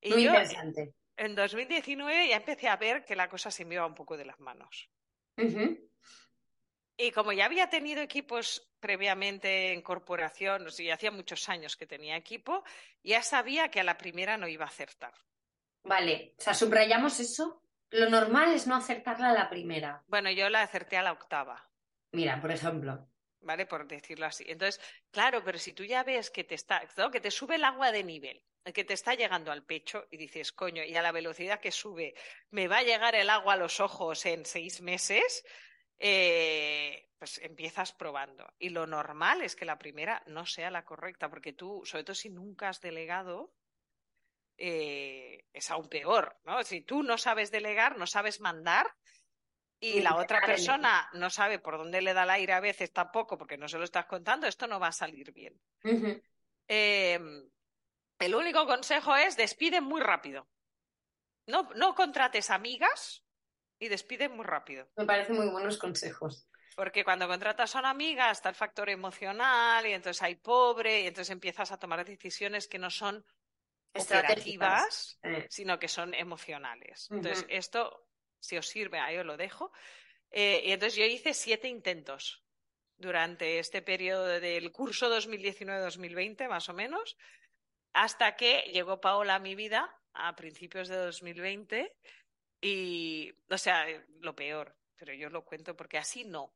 [0.00, 0.94] Y Muy interesante.
[1.16, 4.26] En 2019 ya empecé a ver que la cosa se me iba un poco de
[4.26, 4.88] las manos.
[7.00, 11.86] Y como ya había tenido equipos previamente en corporación, o sea, hacía muchos años que
[11.86, 12.64] tenía equipo,
[13.04, 15.14] ya sabía que a la primera no iba a acertar.
[15.84, 17.62] Vale, o sea, subrayamos eso.
[17.90, 20.02] Lo normal es no acertarla a la primera.
[20.08, 21.70] Bueno, yo la acerté a la octava.
[22.10, 23.08] Mira, por ejemplo.
[23.40, 23.64] ¿Vale?
[23.66, 24.44] Por decirlo así.
[24.48, 24.80] Entonces,
[25.12, 26.82] claro, pero si tú ya ves que te está,
[27.12, 28.42] que te sube el agua de nivel,
[28.74, 32.14] que te está llegando al pecho y dices, coño, y a la velocidad que sube,
[32.50, 35.44] me va a llegar el agua a los ojos en seis meses,
[35.98, 38.46] eh, pues empiezas probando.
[38.58, 42.14] Y lo normal es que la primera no sea la correcta, porque tú, sobre todo
[42.14, 43.52] si nunca has delegado,
[44.56, 46.62] eh, es aún peor, ¿no?
[46.64, 48.94] Si tú no sabes delegar, no sabes mandar,
[49.80, 53.38] y la otra persona no sabe por dónde le da el aire a veces tampoco,
[53.38, 55.60] porque no se lo estás contando, esto no va a salir bien.
[56.66, 57.48] Em,
[58.18, 60.48] el único consejo es despide muy rápido.
[61.46, 63.24] No, no contrates amigas
[63.78, 64.88] y despide muy rápido.
[64.96, 66.48] Me parecen muy buenos consejos.
[66.76, 71.06] Porque cuando contratas a una amiga está el factor emocional y entonces hay pobre y
[71.06, 73.24] entonces empiezas a tomar decisiones que no son
[73.94, 75.46] operativas, eh.
[75.50, 77.08] sino que son emocionales.
[77.10, 78.06] Entonces, esto,
[78.38, 79.72] si os sirve, ahí os lo dejo.
[80.30, 82.44] Eh, y entonces yo hice siete intentos
[82.96, 87.16] durante este periodo del curso 2019-2020, más o menos,
[87.92, 91.96] hasta que llegó Paola a mi vida a principios de 2020
[92.60, 93.86] y, o sea,
[94.20, 96.52] lo peor, pero yo lo cuento porque así no.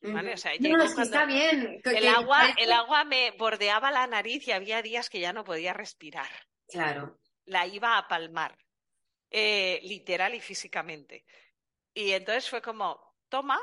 [0.00, 0.34] ¿Vale?
[0.34, 1.80] O sea, no, está bien.
[1.84, 5.72] El agua, el agua me bordeaba la nariz y había días que ya no podía
[5.72, 6.30] respirar.
[6.68, 7.18] Claro.
[7.46, 8.56] La iba a palmar,
[9.28, 11.24] eh, literal y físicamente.
[11.94, 13.58] Y entonces fue como, toma,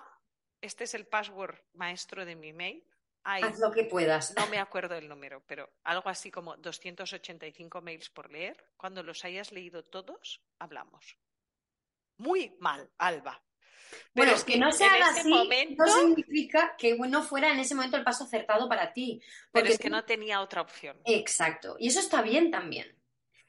[0.60, 2.86] este es el password maestro de mi mail.
[3.24, 4.36] Haz lo que puedas.
[4.36, 8.72] No me acuerdo el número, pero algo así como 285 mails por leer.
[8.76, 11.18] Cuando los hayas leído todos, hablamos
[12.18, 13.42] muy mal, Alba.
[14.14, 15.30] Pero es que, no se haga así
[15.78, 19.22] no significa que no fuera en ese momento el paso acertado para ti.
[19.52, 20.98] Porque es que no tenía otra opción.
[21.06, 21.76] Exacto.
[21.80, 22.96] Y eso está bien también.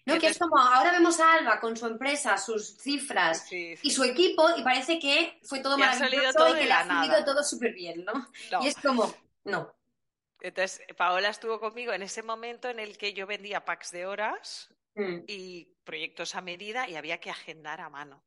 [0.05, 0.19] ¿no?
[0.19, 4.49] Que es como ahora vemos a Alba con su empresa, sus cifras y su equipo
[4.57, 8.05] y parece que fue todo maravilloso todo y que le ha salido todo súper bien,
[8.05, 8.29] ¿no?
[8.63, 9.13] Y es como,
[9.45, 9.75] no.
[10.41, 14.73] Entonces, Paola estuvo conmigo en ese momento en el que yo vendía packs de horas
[14.95, 15.25] mm.
[15.27, 18.26] y proyectos a medida y había que agendar a mano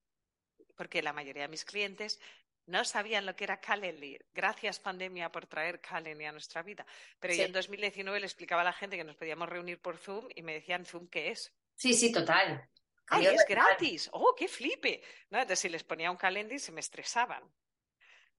[0.80, 2.22] porque la mayoría de mis clientes
[2.66, 4.18] no sabían lo que era Calendly.
[4.34, 6.86] Gracias, pandemia, por traer Calendly a nuestra vida.
[7.20, 10.30] Pero yo en 2019 le explicaba a la gente que nos podíamos reunir por Zoom
[10.34, 11.54] y me decían, ¿Zoom qué es?
[11.76, 12.66] Sí, sí, total.
[13.08, 14.10] ¡Ay, es gratis!
[14.14, 15.04] ¡Oh, qué flipe!
[15.32, 15.40] ¿No?
[15.40, 17.44] Entonces, si les ponía un Calendly, se me estresaban.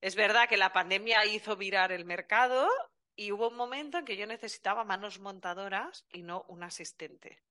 [0.00, 2.70] Es verdad que la pandemia hizo virar el mercado
[3.16, 7.42] y hubo un momento en que yo necesitaba manos montadoras y no un asistente.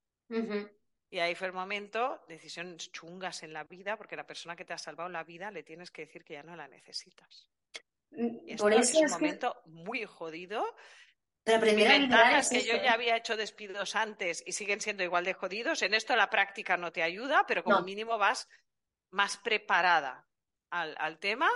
[1.10, 4.74] Y ahí fue el momento, decisiones chungas en la vida, porque la persona que te
[4.74, 7.50] ha salvado la vida le tienes que decir que ya no la necesitas.
[8.12, 10.64] Mm, por eso es un momento muy jodido.
[11.46, 15.34] La primera es que yo ya había hecho despidos antes y siguen siendo igual de
[15.34, 15.82] jodidos.
[15.82, 18.48] En esto la práctica no te ayuda, pero como mínimo vas
[19.12, 20.28] más preparada
[20.70, 21.50] al, tema.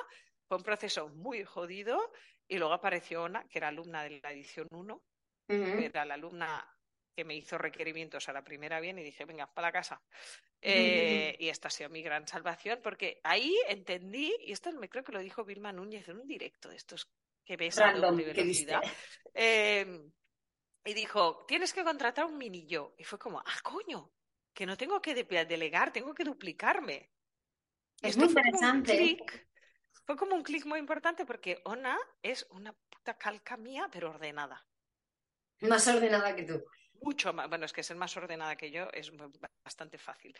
[0.47, 2.11] Fue un proceso muy jodido
[2.47, 5.03] y luego apareció Ona, que era alumna de la edición 1,
[5.47, 6.67] que era la alumna
[7.15, 10.01] que me hizo requerimientos a la primera bien y dije, venga, para la casa.
[10.61, 15.03] Eh, y esta ha sido mi gran salvación, porque ahí entendí, y esto me creo
[15.03, 17.09] que lo dijo Vilma Núñez en un directo de estos
[17.45, 18.81] que ves a de velocidad.
[19.33, 20.11] Em,
[20.85, 22.95] y dijo, tienes que contratar un mini yo.
[22.97, 24.11] Y fue como, ah, coño,
[24.53, 27.11] que no tengo que delegar, tengo que duplicarme.
[28.01, 29.17] Es muy interesante.
[30.05, 34.65] fue como un clic muy importante porque Ona es una puta calca mía, pero ordenada.
[35.61, 36.63] Más ordenada que tú.
[37.03, 39.11] Mucho más, bueno, es que ser más ordenada que yo es
[39.63, 40.35] bastante fácil.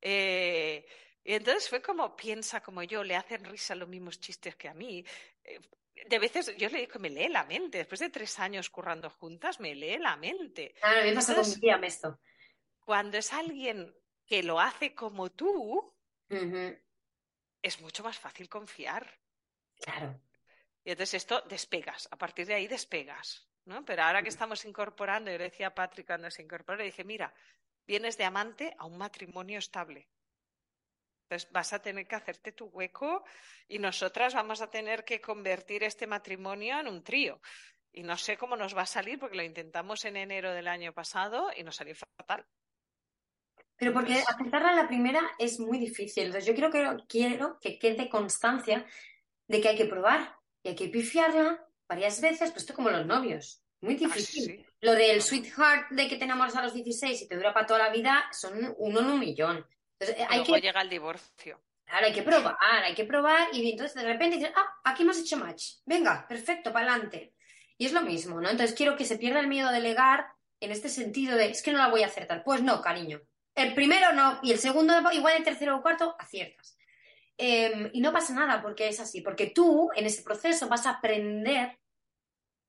[0.00, 0.84] Eh,
[1.24, 4.74] y entonces fue como piensa como yo, le hacen risa los mismos chistes que a
[4.74, 5.04] mí.
[5.44, 5.60] Eh,
[6.06, 7.78] de veces yo le digo que me lee la mente.
[7.78, 10.74] Después de tres años currando juntas, me lee la mente.
[10.80, 12.20] Claro, me pasa con mi tía esto.
[12.80, 13.94] Cuando es alguien
[14.26, 15.94] que lo hace como tú,
[17.62, 19.10] es mucho más fácil confiar.
[19.80, 20.20] Claro.
[20.84, 23.46] Y entonces esto despegas, a partir de ahí despegas.
[23.68, 23.84] ¿No?
[23.84, 27.04] Pero ahora que estamos incorporando, yo le decía a Patrick cuando se incorporó, le dije,
[27.04, 27.32] mira,
[27.86, 30.08] vienes de amante a un matrimonio estable.
[31.24, 33.22] Entonces vas a tener que hacerte tu hueco
[33.68, 37.40] y nosotras vamos a tener que convertir este matrimonio en un trío.
[37.92, 40.92] Y no sé cómo nos va a salir porque lo intentamos en enero del año
[40.94, 42.46] pasado y nos salió fatal.
[43.76, 46.24] Pero porque aceptarla la primera es muy difícil.
[46.24, 48.86] Entonces yo quiero que, quiero que quede constancia
[49.46, 53.06] de que hay que probar y hay que pifiarla varias veces, pues esto como los
[53.06, 53.62] novios.
[53.80, 54.66] Muy ah, difícil.
[54.80, 57.80] Lo del sweetheart de que te enamoras a los 16 y te dura para toda
[57.80, 59.66] la vida son uno en un millón.
[59.98, 60.60] Entonces, hay que...
[60.60, 61.60] llega el divorcio.
[61.84, 65.18] Claro, hay que probar, hay que probar y entonces de repente dices, ah, aquí hemos
[65.18, 65.76] hecho match.
[65.86, 67.32] Venga, perfecto, para adelante.
[67.78, 68.50] Y es lo mismo, ¿no?
[68.50, 70.26] Entonces quiero que se pierda el miedo a delegar
[70.60, 72.44] en este sentido de, es que no la voy a acertar.
[72.44, 73.22] Pues no, cariño.
[73.54, 76.77] El primero no, y el segundo, igual el tercero o cuarto, aciertas.
[77.40, 80.90] Em, y no pasa nada porque es así, porque tú en ese proceso vas a
[80.90, 81.78] aprender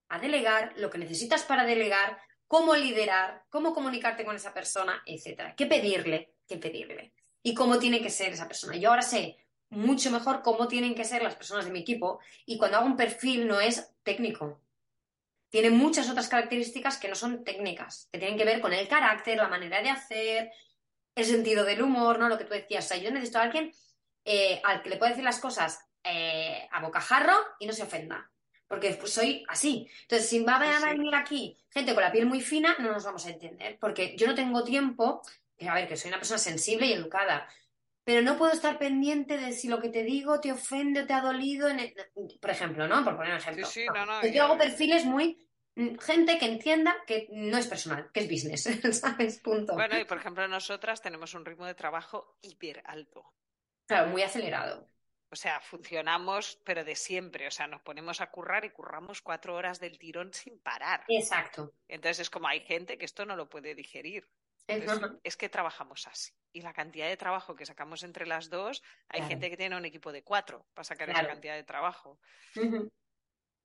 [0.10, 5.56] a delegar lo que necesitas para delegar, cómo liderar, cómo comunicarte con esa persona, etcétera.
[5.56, 6.36] ¿Qué pedirle?
[6.48, 7.14] ¿Qué pedirle?
[7.42, 8.76] Y cómo tiene que ser esa persona.
[8.76, 9.38] Yo ahora sé
[9.72, 12.98] mucho mejor cómo tienen que ser las personas de mi equipo y cuando hago un
[12.98, 14.62] perfil no es técnico.
[15.50, 19.38] Tiene muchas otras características que no son técnicas, que tienen que ver con el carácter,
[19.38, 20.52] la manera de hacer,
[21.16, 22.30] el sentido del humor, ¿no?
[22.30, 22.86] Lo que tú decías.
[22.86, 23.72] O sea, yo necesito a alguien
[24.32, 28.30] eh, al que le pueda decir las cosas eh, a bocajarro y no se ofenda
[28.68, 29.90] porque pues, soy así.
[30.04, 33.26] Entonces, si va a venir aquí gente con la piel muy fina, no nos vamos
[33.26, 35.24] a entender, porque yo no tengo tiempo,
[35.68, 37.48] a ver, que soy una persona sensible y educada,
[38.04, 41.14] pero no puedo estar pendiente de si lo que te digo te ofende o te
[41.14, 41.68] ha dolido,
[42.40, 43.04] por ejemplo, ¿no?
[43.04, 43.68] Por poner un ejemplo.
[44.32, 45.44] yo hago perfiles muy
[45.76, 48.64] mm, gente que entienda que no es personal, que es business,
[49.00, 49.40] ¿sabes?
[49.40, 49.74] Punto.
[49.74, 53.34] Bueno, y por ejemplo, nosotras tenemos un ritmo de trabajo hiper alto.
[53.90, 54.88] Claro, muy acelerado.
[55.32, 57.48] O sea, funcionamos, pero de siempre.
[57.48, 61.04] O sea, nos ponemos a currar y curramos cuatro horas del tirón sin parar.
[61.08, 61.74] Exacto.
[61.88, 64.30] Entonces es como hay gente que esto no lo puede digerir.
[65.24, 66.32] es que trabajamos así.
[66.54, 69.86] Y la cantidad de trabajo que sacamos entre las dos, hay gente que tiene un
[69.86, 72.20] equipo de cuatro para sacar esa cantidad de trabajo.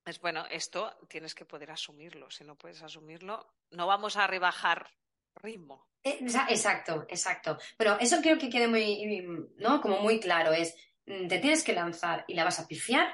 [0.06, 2.30] Es bueno, esto tienes que poder asumirlo.
[2.30, 4.90] Si no puedes asumirlo, no vamos a rebajar
[5.36, 5.88] ritmo.
[6.02, 6.18] Eh,
[6.48, 7.58] exacto, exacto.
[7.76, 9.24] Pero eso creo que quede muy,
[9.56, 9.80] ¿no?
[9.80, 10.52] Como muy claro.
[10.52, 10.74] Es
[11.06, 13.06] Mm, te tienes que lanzar y la vas a pifiar.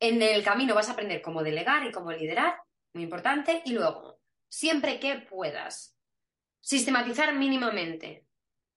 [0.00, 2.56] En el camino vas a aprender cómo delegar y cómo liderar,
[2.92, 3.62] muy importante.
[3.64, 5.96] Y luego, siempre que puedas,
[6.60, 8.26] sistematizar mínimamente.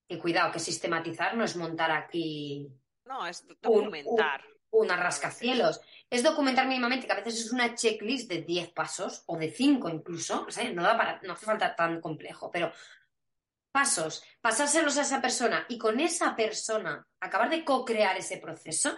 [0.08, 2.70] Y cuidado, que sistematizar no es montar aquí.
[3.06, 4.44] No, es documentar.
[4.78, 5.82] Una rascacielos.
[6.10, 9.90] Es documentar mínimamente, que a veces es una checklist de 10 pasos o de 5
[9.90, 10.48] incluso.
[10.74, 12.72] no, da para, no hace falta tan complejo, pero
[13.72, 18.98] pasos, pasárselos a esa persona y con esa persona acabar de co-crear ese proceso,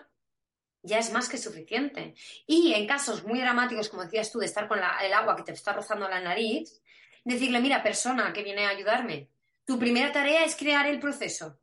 [0.82, 2.14] ya es más que suficiente.
[2.48, 5.52] Y en casos muy dramáticos, como decías tú, de estar con el agua que te
[5.52, 6.82] está rozando la nariz,
[7.26, 9.30] decirle, mira, persona que viene a ayudarme,
[9.66, 11.60] tu primera tarea es crear el proceso.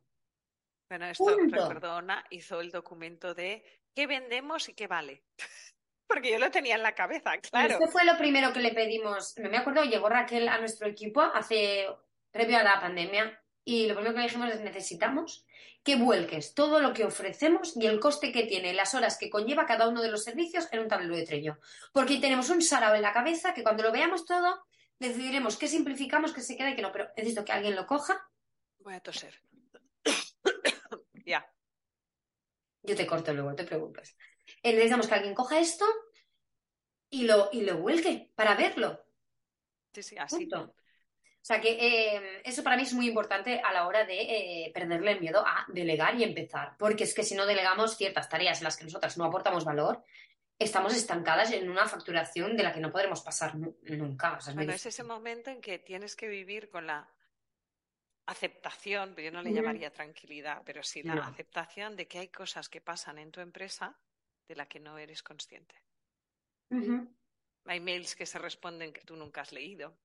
[0.89, 1.25] Bueno, esto,
[1.67, 5.23] perdona, hizo el documento de qué vendemos y qué vale.
[6.07, 7.73] Porque yo lo tenía en la cabeza, claro.
[7.73, 9.35] Esto fue lo primero que le pedimos.
[9.37, 11.87] No me acuerdo, llegó Raquel a nuestro equipo hace
[12.29, 15.47] previo a la pandemia y lo primero que dijimos es necesitamos
[15.83, 19.65] que vuelques todo lo que ofrecemos y el coste que tiene, las horas que conlleva
[19.65, 21.57] cada uno de los servicios en un tablero de Trello.
[21.91, 24.63] Porque tenemos un sarao en la cabeza que cuando lo veamos todo
[24.99, 26.91] decidiremos qué simplificamos, qué se queda y qué no.
[26.91, 28.29] Pero necesito que alguien lo coja.
[28.77, 29.41] Voy a toser.
[31.25, 31.51] ya.
[32.87, 34.17] Yo te corto luego, te preocupes.
[34.63, 35.85] Eh, necesitamos que alguien coja esto
[37.09, 39.03] y lo, y lo vuelque para verlo.
[39.93, 40.47] Sí, sí, así.
[40.53, 44.71] O sea que eh, eso para mí es muy importante a la hora de eh,
[44.73, 48.59] perderle el miedo a delegar y empezar, porque es que si no delegamos ciertas tareas
[48.59, 50.03] en las que nosotras no aportamos valor,
[50.57, 54.39] estamos estancadas en una facturación de la que no podremos pasar nunca.
[54.55, 57.09] bueno, es ese momento en que tienes que vivir con la
[58.27, 62.81] aceptación, yo no le llamaría tranquilidad, pero sí la aceptación de que hay cosas que
[62.81, 63.97] pasan en tu empresa
[64.47, 65.81] de la que no eres consciente.
[67.65, 69.97] Hay mails que se responden que tú nunca has leído.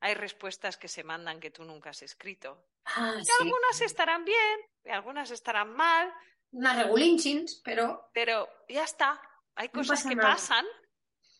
[0.00, 2.66] Hay respuestas que se mandan que tú nunca has escrito.
[2.86, 6.12] Ah, algunas estarán bien, y algunas estarán mal.
[6.52, 8.10] Unas regulinchins, pero.
[8.14, 9.20] Pero ya está.
[9.54, 10.64] Hay cosas que pasan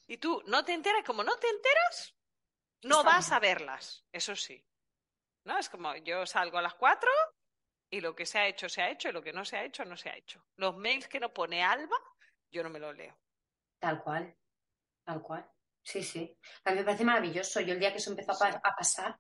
[0.07, 1.03] y tú no te enteras.
[1.05, 2.15] Como no te enteras,
[2.83, 3.35] No Está vas bien.
[3.37, 4.63] a verlas, eso sí.
[5.45, 5.59] ¿No?
[5.59, 7.11] Es como yo salgo a las cuatro
[7.91, 9.65] y lo que se ha hecho se ha hecho y lo que no se ha
[9.65, 10.45] hecho no se ha hecho.
[10.57, 11.97] Los mails que no pone Alba,
[12.51, 13.19] yo no me los leo.
[13.79, 14.37] Tal cual,
[15.05, 15.51] tal cual.
[15.83, 16.37] Sí, sí.
[16.65, 17.61] A mí me parece maravilloso.
[17.61, 18.59] Yo el día que eso empezó a, pa- Sí.
[18.63, 19.19] a pasar,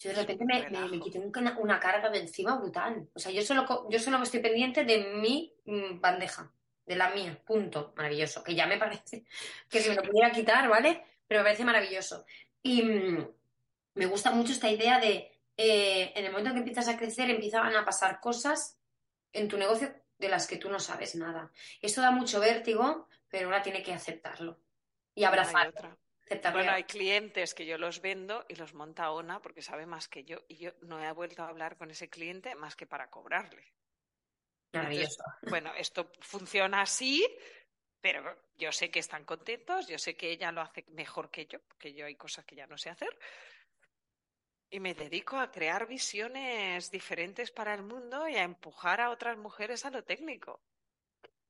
[0.00, 3.08] yo de repente me, me- me quité una, una carga de encima brutal.
[3.14, 6.52] O sea, yo solo, yo solo estoy pendiente de mi mm, bandeja,
[6.84, 7.92] de la mía, punto.
[7.96, 8.42] Maravilloso.
[8.42, 9.24] Que ya me parece
[9.70, 11.04] que si me lo pudiera quitar, ¿vale?
[11.26, 12.24] Pero me parece maravilloso.
[12.62, 13.28] Y mm,
[13.94, 17.30] me gusta mucho esta idea de, eh, en el momento en que empiezas a crecer,
[17.30, 18.78] empiezan a pasar cosas
[19.32, 21.50] en tu negocio de las que tú no sabes nada.
[21.80, 24.60] Esto da mucho vértigo, pero ahora tiene que aceptarlo
[25.14, 25.70] y abrazarlo.
[25.70, 25.96] otra.
[26.24, 29.86] Aceptarlo y Bueno, hay clientes que yo los vendo y los monta Ona porque sabe
[29.86, 32.86] más que yo y yo no he vuelto a hablar con ese cliente más que
[32.86, 33.72] para cobrarle.
[34.72, 37.26] Entonces, bueno, esto funciona así,
[38.00, 38.22] pero
[38.56, 41.92] yo sé que están contentos, yo sé que ella lo hace mejor que yo, porque
[41.92, 43.16] yo hay cosas que ya no sé hacer.
[44.70, 49.36] Y me dedico a crear visiones diferentes para el mundo y a empujar a otras
[49.36, 50.60] mujeres a lo técnico.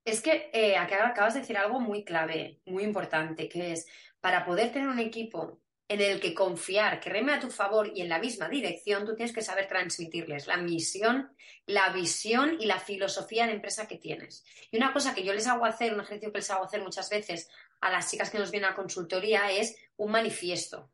[0.05, 3.87] Es que eh, acabas de decir algo muy clave, muy importante, que es
[4.21, 5.61] para poder tener un equipo
[5.91, 9.17] en el que confiar, que reme a tu favor y en la misma dirección, tú
[9.17, 11.35] tienes que saber transmitirles la misión,
[11.67, 14.45] la visión y la filosofía de empresa que tienes.
[14.71, 17.11] Y una cosa que yo les hago hacer, un ejercicio que les hago hacer muchas
[17.11, 17.51] veces
[17.81, 20.93] a las chicas que nos vienen a consultoría es un manifiesto.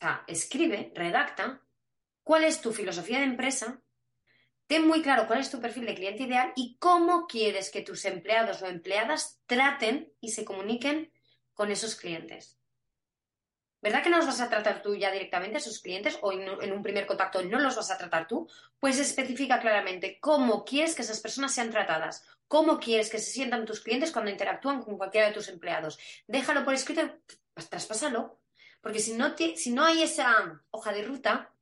[0.00, 1.62] Sea, escribe, redacta
[2.22, 3.82] cuál es tu filosofía de empresa,
[4.66, 8.06] ten muy claro cuál es tu perfil de cliente ideal y cómo quieres que tus
[8.06, 11.12] empleados o empleadas traten y se comuniquen
[11.52, 12.58] con esos clientes.
[13.82, 16.72] ¿Verdad que no los vas a tratar tú ya directamente a esos clientes o en
[16.72, 18.48] un, primer contacto no los vas a tratar tú?
[18.78, 23.64] Pues especifica claramente cómo quieres que esas personas sean tratadas, cómo quieres que se sientan
[23.64, 25.98] tus clientes cuando interactúan con cualquiera de tus empleados.
[26.26, 27.02] Déjalo por escrito,
[27.68, 28.40] traspásalo.
[28.80, 31.52] Porque si no, ti- si no hay esa hoja de ruta,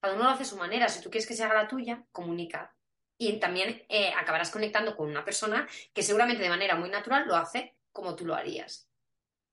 [0.00, 0.88] cada uno lo hace a su manera.
[0.88, 2.74] Si tú quieres que se haga la tuya, comunica.
[3.16, 7.34] Y también eh, acabarás conectando con una persona que seguramente de manera muy natural lo
[7.36, 8.88] hace como tú lo harías.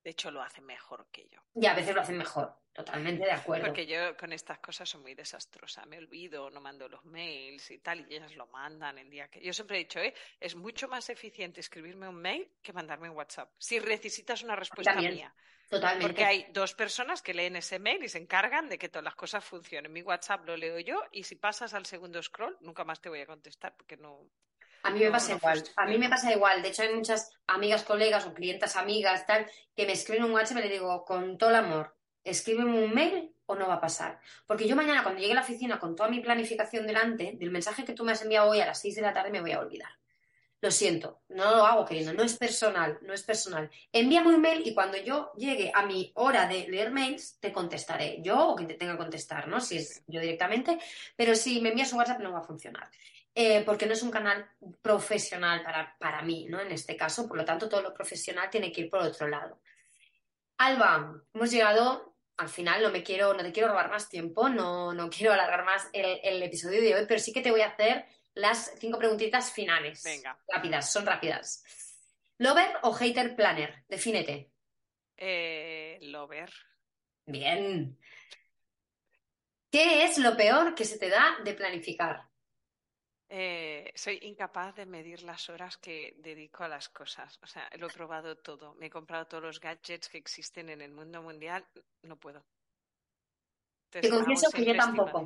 [0.04, 1.40] De hecho, lo hacen mejor que yo.
[1.54, 2.54] Y a veces lo hacen mejor.
[2.72, 3.66] Totalmente de acuerdo.
[3.66, 5.84] Porque yo con estas cosas soy muy desastrosa.
[5.86, 9.42] Me olvido, no mando los mails y tal, y ellas lo mandan el día que.
[9.42, 10.14] Yo siempre he dicho, ¿eh?
[10.38, 13.50] es mucho más eficiente escribirme un mail que mandarme un WhatsApp.
[13.58, 15.14] Si necesitas una respuesta También.
[15.14, 15.34] mía.
[15.68, 16.06] Totalmente.
[16.06, 19.16] Porque hay dos personas que leen ese mail y se encargan de que todas las
[19.16, 19.92] cosas funcionen.
[19.92, 23.20] Mi WhatsApp lo leo yo y si pasas al segundo scroll, nunca más te voy
[23.20, 24.20] a contestar porque no.
[24.82, 25.64] A mí me No, pasa no igual.
[25.76, 26.62] A mí me pasa igual.
[26.62, 30.58] De hecho, hay muchas amigas, colegas o clientas amigas, tal, que me escriben un WhatsApp
[30.58, 34.20] y le digo, con todo el amor, escríbeme un mail o no va a pasar.
[34.46, 37.84] Porque yo mañana, cuando llegue a la oficina con toda mi planificación delante, del mensaje
[37.84, 39.60] que tú me has enviado hoy a las 6 de la tarde, me voy a
[39.60, 39.90] olvidar.
[40.66, 43.70] Lo siento, no lo hago queriendo, no es personal, no es personal.
[43.92, 48.20] Envíame un mail y cuando yo llegue a mi hora de leer mails, te contestaré.
[48.20, 49.60] Yo o quien te tenga que contestar, ¿no?
[49.60, 50.76] Si es yo directamente.
[51.14, 52.90] Pero si me envías un WhatsApp no va a funcionar.
[53.32, 54.50] Eh, porque no es un canal
[54.82, 56.60] profesional para, para mí, ¿no?
[56.60, 59.60] En este caso, por lo tanto, todo lo profesional tiene que ir por otro lado.
[60.58, 64.92] Alba, hemos llegado al final, no me quiero, no te quiero robar más tiempo, no,
[64.92, 68.04] no quiero alargar más el episodio de hoy, pero sí que te voy a hacer
[68.36, 70.02] las cinco preguntitas finales.
[70.04, 70.38] Venga.
[70.46, 71.64] Rápidas, son rápidas.
[72.38, 73.84] ¿Lover o hater planner?
[73.88, 74.52] Defínete.
[75.16, 76.52] Eh, Lover.
[77.24, 77.98] Bien.
[79.70, 82.28] ¿Qué es lo peor que se te da de planificar?
[83.28, 87.38] Eh, soy incapaz de medir las horas que dedico a las cosas.
[87.42, 88.74] O sea, lo he probado todo.
[88.74, 91.66] Me he comprado todos los gadgets que existen en el mundo mundial.
[92.02, 92.44] No puedo.
[94.00, 95.18] Te confieso que yo tampoco.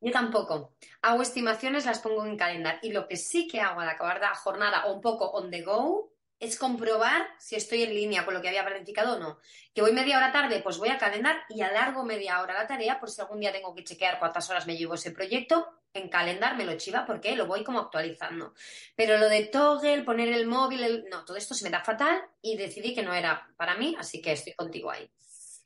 [0.00, 0.76] Yo tampoco.
[1.02, 2.78] Hago estimaciones, las pongo en calendar.
[2.82, 5.62] Y lo que sí que hago al acabar la jornada o un poco on the
[5.62, 9.38] go es comprobar si estoy en línea con lo que había planificado o no.
[9.74, 13.00] Que voy media hora tarde, pues voy a calendar y alargo media hora la tarea
[13.00, 15.66] por si algún día tengo que chequear cuántas horas me llevo ese proyecto.
[15.94, 18.52] En calendar me lo chiva porque lo voy como actualizando.
[18.94, 22.22] Pero lo de toggle, poner el móvil, el- no, todo esto se me da fatal
[22.42, 25.10] y decidí que no era para mí, así que estoy contigo ahí.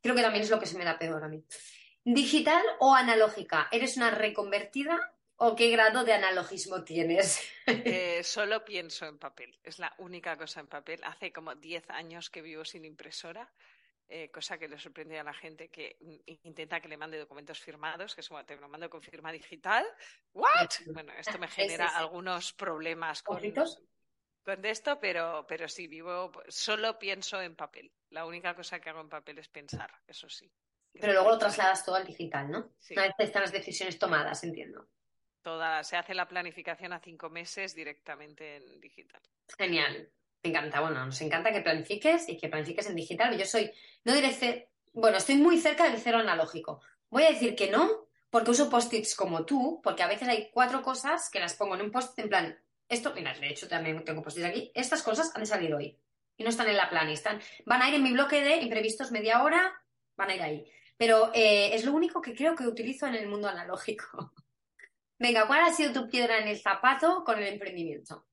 [0.00, 1.44] Creo que también es lo que se me da peor a mí.
[2.04, 3.68] ¿Digital o analógica?
[3.70, 4.98] ¿Eres una reconvertida
[5.36, 7.40] o qué grado de analogismo tienes?
[7.84, 9.58] Eh, solo pienso en papel.
[9.62, 11.00] Es la única cosa en papel.
[11.04, 13.50] Hace como 10 años que vivo sin impresora.
[14.08, 17.60] eh, cosa que le sorprende a la gente que mm, intenta que le mande documentos
[17.60, 19.86] firmados, que es como te lo mando con firma digital.
[20.34, 20.70] ¿What?
[20.92, 21.94] Bueno, esto me genera sí.
[21.94, 23.40] algunos problemas con,
[24.44, 27.92] con esto, pero, pero sí, vivo, solo pienso en papel.
[28.10, 30.50] La única cosa que hago en papel es pensar, eso sí.
[30.92, 32.72] Pero luego lo trasladas todo al digital, ¿no?
[32.78, 32.94] Sí.
[32.94, 34.88] Una vez están las decisiones tomadas, entiendo.
[35.42, 39.22] Toda, se hace la planificación a cinco meses directamente en digital.
[39.56, 40.10] Genial.
[40.42, 43.36] Me encanta, bueno, nos encanta que planifiques y que planifiques en digital.
[43.36, 43.70] Yo soy,
[44.04, 46.82] no diré bueno, estoy muy cerca del cero analógico.
[47.10, 50.82] Voy a decir que no, porque uso post-its como tú, porque a veces hay cuatro
[50.82, 54.22] cosas que las pongo en un post en plan, esto, mira, de hecho también tengo
[54.22, 55.96] post-its aquí, estas cosas han de salir hoy
[56.36, 58.56] y no están en la plan, y están, van a ir en mi bloque de
[58.56, 59.80] imprevistos media hora,
[60.16, 60.72] van a ir ahí.
[61.00, 64.34] Pero eh, es lo único que creo que utilizo en el mundo analógico.
[65.18, 68.26] Venga, ¿cuál ha sido tu piedra en el zapato con el emprendimiento?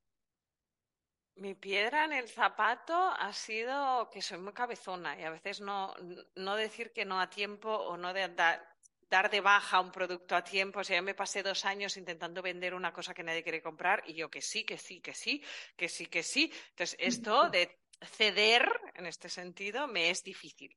[1.36, 5.94] Mi piedra en el zapato ha sido que soy muy cabezona y a veces no,
[6.36, 8.62] no decir que no a tiempo o no de dar,
[9.10, 10.82] dar de baja un producto a tiempo.
[10.82, 14.04] O sea, yo me pasé dos años intentando vender una cosa que nadie quiere comprar
[14.06, 15.42] y yo que sí, que sí, que sí,
[15.78, 16.52] que sí, que sí.
[16.72, 20.76] Entonces, esto de ceder en este sentido me es difícil.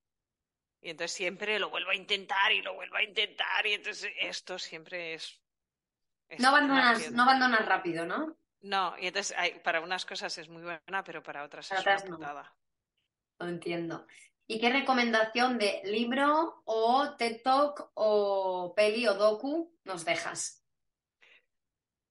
[0.80, 4.58] Y entonces siempre lo vuelvo a intentar y lo vuelvo a intentar y entonces esto
[4.58, 5.38] siempre es...
[6.38, 8.36] no, abandonas, no abandonas rápido, ¿no?
[8.62, 11.96] No, y entonces hay, para unas cosas es muy buena, pero para otras es una
[11.98, 12.42] putada.
[13.38, 13.46] No.
[13.46, 14.06] Lo entiendo.
[14.46, 20.59] ¿Y qué recomendación de libro o TED Talk o peli o docu nos dejas?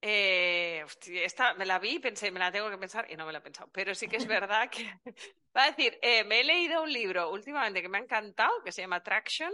[0.01, 3.39] Eh, esta me la vi, pensé, me la tengo que pensar y no me la
[3.39, 3.69] he pensado.
[3.71, 4.83] Pero sí que es verdad que
[5.55, 8.71] va a decir, eh, me he leído un libro últimamente que me ha encantado, que
[8.71, 9.51] se llama Traction,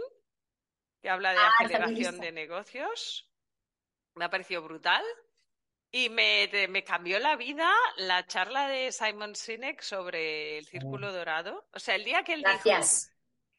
[1.02, 3.30] que habla de ah, aceleración de negocios.
[4.14, 5.04] Me ha parecido brutal.
[5.92, 11.68] Y me, me, cambió la vida la charla de Simon Sinek sobre el círculo dorado.
[11.72, 13.15] O sea, el día que él Gracias.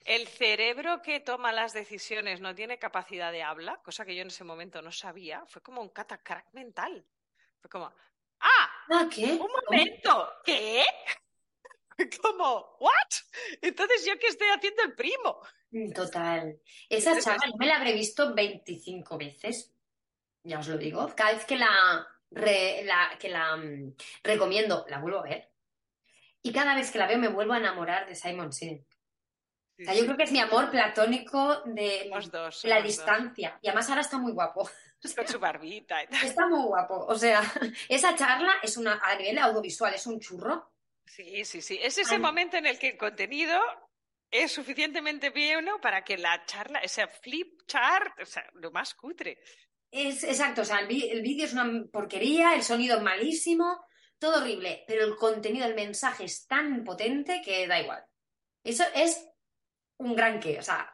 [0.07, 4.29] El cerebro que toma las decisiones no tiene capacidad de habla, cosa que yo en
[4.29, 7.05] ese momento no sabía, fue como un catacrack mental.
[7.59, 7.91] Fue como,
[8.39, 8.69] ¡ah!
[8.89, 9.33] ¿Ah ¿Qué?
[9.33, 10.33] ¡Un momento!
[10.45, 10.83] ¿Qué?
[12.21, 12.91] Como, ¿what?
[13.59, 15.41] Entonces, ¿yo qué estoy haciendo el primo?
[15.95, 16.61] Total.
[16.87, 19.73] Esa charla yo me la habré visto 25 veces,
[20.43, 21.11] ya os lo digo.
[21.15, 22.07] Cada vez que la,
[23.19, 25.49] que la mm, recomiendo, la vuelvo a ver.
[26.43, 28.86] Y cada vez que la veo me vuelvo a enamorar de Simon Sinek
[29.77, 32.09] yo creo que es mi amor platónico de
[32.63, 33.59] la distancia.
[33.61, 34.69] Y además ahora está muy guapo.
[35.15, 36.25] Con su barbita y tal.
[36.25, 37.05] Está muy guapo.
[37.05, 37.41] O sea,
[37.89, 40.71] esa charla es una, a nivel audiovisual, es un churro.
[41.05, 41.79] Sí, sí, sí.
[41.81, 43.59] Es ese momento en el que el contenido
[44.29, 49.39] es suficientemente bueno para que la charla, ese flip chart, o sea, lo más cutre.
[49.89, 53.85] Es exacto, o sea, el, el vídeo es una porquería, el sonido es malísimo,
[54.19, 58.03] todo horrible, pero el contenido, el mensaje es tan potente que da igual.
[58.63, 59.29] Eso es
[59.97, 60.59] un gran qué.
[60.59, 60.93] O sea,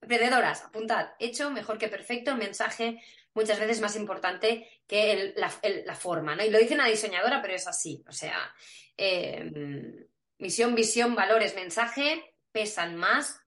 [0.00, 3.00] emprendedoras, apuntad, hecho mejor que perfecto, mensaje
[3.34, 6.44] muchas veces más importante que la, forma, ¿no?
[6.44, 8.04] Y lo dice una diseñadora, pero es así.
[8.08, 8.54] O sea,
[8.96, 10.06] em,
[10.38, 13.40] misión, visión, valores, mensaje pesan más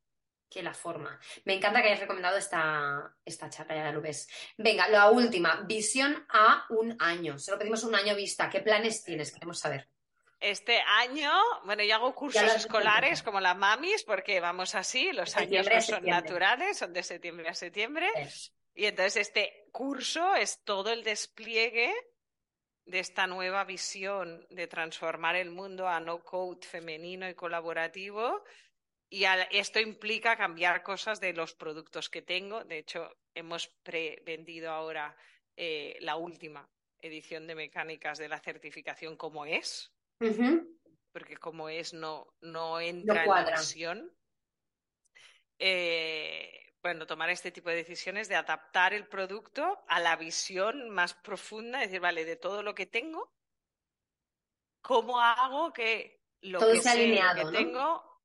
[0.49, 1.19] que la forma.
[1.43, 4.27] Me encanta que hayas recomendado esta, esta charla, ya lo ves.
[4.57, 7.37] Venga, la última, visión a un año.
[7.37, 8.49] Solo pedimos un año vista.
[8.49, 9.31] ¿Qué planes tienes?
[9.31, 9.89] Queremos saber.
[10.45, 11.31] Este año,
[11.63, 16.05] bueno, yo hago cursos escolares como las mamis, porque vamos así, los años no son
[16.05, 18.07] naturales, son de septiembre a septiembre.
[18.75, 21.91] Y entonces este curso es todo el despliegue
[22.85, 28.43] de esta nueva visión de transformar el mundo a no code femenino y colaborativo.
[29.09, 32.63] Y esto implica cambiar cosas de los productos que tengo.
[32.63, 35.17] De hecho, hemos prevendido ahora
[35.57, 36.69] eh, la última
[36.99, 39.91] edición de mecánicas de la certificación como es,
[41.11, 44.11] porque como es, no, no entra en la visión.
[45.57, 51.13] Eh, bueno, tomar este tipo de decisiones de adaptar el producto a la visión más
[51.13, 53.33] profunda, decir, vale, de todo lo que tengo,
[54.81, 56.81] ¿cómo hago que lo que,
[57.51, 58.21] tengo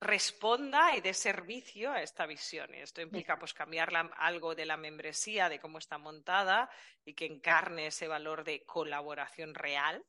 [0.00, 2.72] responda y dé servicio a esta visión?
[2.74, 6.70] Y esto implica pues cambiar algo de la membresía, de cómo está montada
[7.04, 10.04] y que encarne ese valor de colaboración real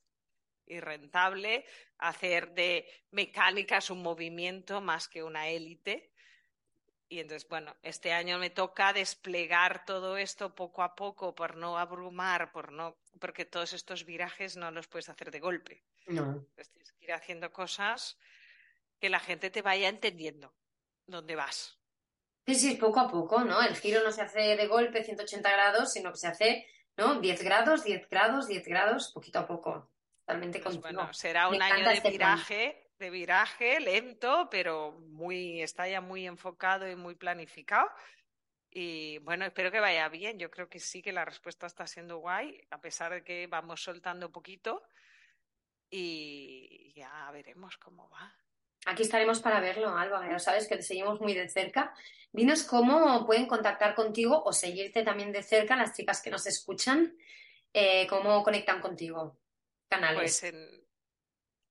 [0.66, 1.66] y rentable,
[1.97, 6.11] hacer de mecánicas un movimiento más que una élite.
[7.07, 11.78] Y entonces, bueno, este año me toca desplegar todo esto poco a poco por no
[11.78, 15.83] abrumar, por no, porque todos estos virajes no los puedes hacer de golpe.
[16.08, 16.46] No.
[16.55, 18.17] tienes que ir haciendo cosas
[19.00, 20.54] que la gente te vaya entendiendo
[21.05, 21.78] dónde vas.
[22.47, 23.62] Sí, sí, poco a poco, ¿no?
[23.62, 27.20] El giro no se hace de golpe 180 grados, sino que se hace, ¿no?
[27.20, 29.89] 10 grados, 10 grados, 10 grados, poquito a poco.
[30.25, 36.01] Pues bueno, será un año de este viraje, de viraje lento, pero muy, está ya
[36.01, 37.87] muy enfocado y muy planificado.
[38.71, 40.39] Y bueno, espero que vaya bien.
[40.39, 43.83] Yo creo que sí que la respuesta está siendo guay, a pesar de que vamos
[43.83, 44.83] soltando poquito.
[45.89, 48.35] Y ya veremos cómo va.
[48.87, 50.27] Aquí estaremos para verlo, Alba.
[50.27, 51.93] Ya sabes que te seguimos muy de cerca.
[52.31, 57.15] Dinos cómo pueden contactar contigo o seguirte también de cerca las chicas que nos escuchan.
[57.71, 59.37] Eh, cómo conectan contigo.
[60.16, 60.86] Pues en,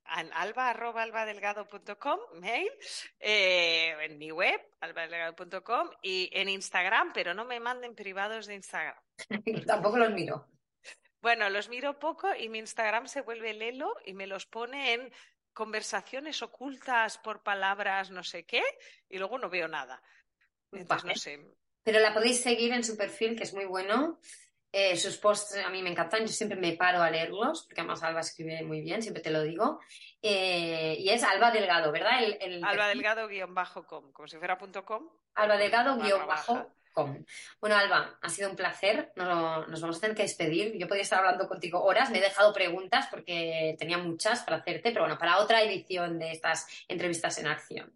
[0.05, 2.71] alba.albadelgado.com, mail,
[3.21, 8.97] eh, en mi web, albadelgado.com y en Instagram, pero no me manden privados de Instagram.
[9.67, 10.49] Tampoco los miro.
[11.21, 15.13] Bueno, los miro poco y mi Instagram se vuelve lelo y me los pone en
[15.55, 18.63] conversaciones ocultas por palabras, no sé qué,
[19.09, 20.03] y luego no veo nada.
[20.71, 21.41] Entonces, no sé.
[21.83, 24.21] Pero la podéis seguir en su perfil, que es muy bueno.
[24.77, 28.03] Eh, sus posts a mí me encantan, yo siempre me paro a leerlos, porque además
[28.03, 29.79] Alba escribe muy bien, siempre te lo digo.
[30.21, 32.19] Eh, y es Alba Delgado, ¿verdad?
[32.65, 35.09] Alba Delgado guion bajo com, como si fuera punto com.
[35.37, 37.25] Alba Delgado guion bajo com.
[37.61, 40.77] Bueno, Alba, ha sido un placer, nos, nos, vamos a tener que despedir.
[40.77, 44.91] Yo podría estar hablando contigo horas, me he dejado preguntas porque tenía muchas para hacerte,
[44.91, 47.93] pero bueno, para otra edición de estas entrevistas en acción.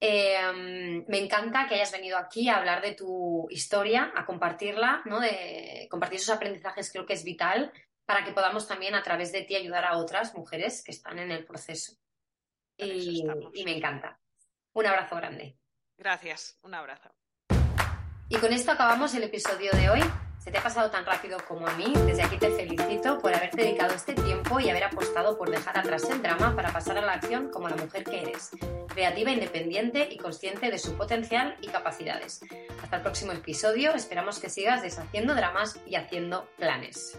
[0.00, 5.18] Em, me encanta que hayas venido aquí a hablar de tu historia, a compartirla, ¿no?
[5.18, 7.72] De compartir esos aprendizajes creo que es vital
[8.06, 11.32] para que podamos también a través de ti ayudar a otras mujeres que están en
[11.32, 11.98] el proceso.
[12.76, 14.20] Y, y me encanta.
[14.72, 15.58] Un abrazo grande.
[15.96, 17.12] Gracias, un abrazo.
[18.28, 20.27] Y con esto acabamos el episodio de hoy.
[20.48, 21.92] Se te ha pasado tan rápido como a mí.
[22.06, 26.08] Desde aquí te felicito por haberte dedicado este tiempo y haber apostado por dejar atrás
[26.08, 28.52] el drama para pasar a la acción como la mujer que eres,
[28.88, 32.40] creativa, independiente y consciente de su potencial y capacidades.
[32.82, 33.92] Hasta el próximo episodio.
[33.92, 37.18] Esperamos que sigas deshaciendo dramas y haciendo planes.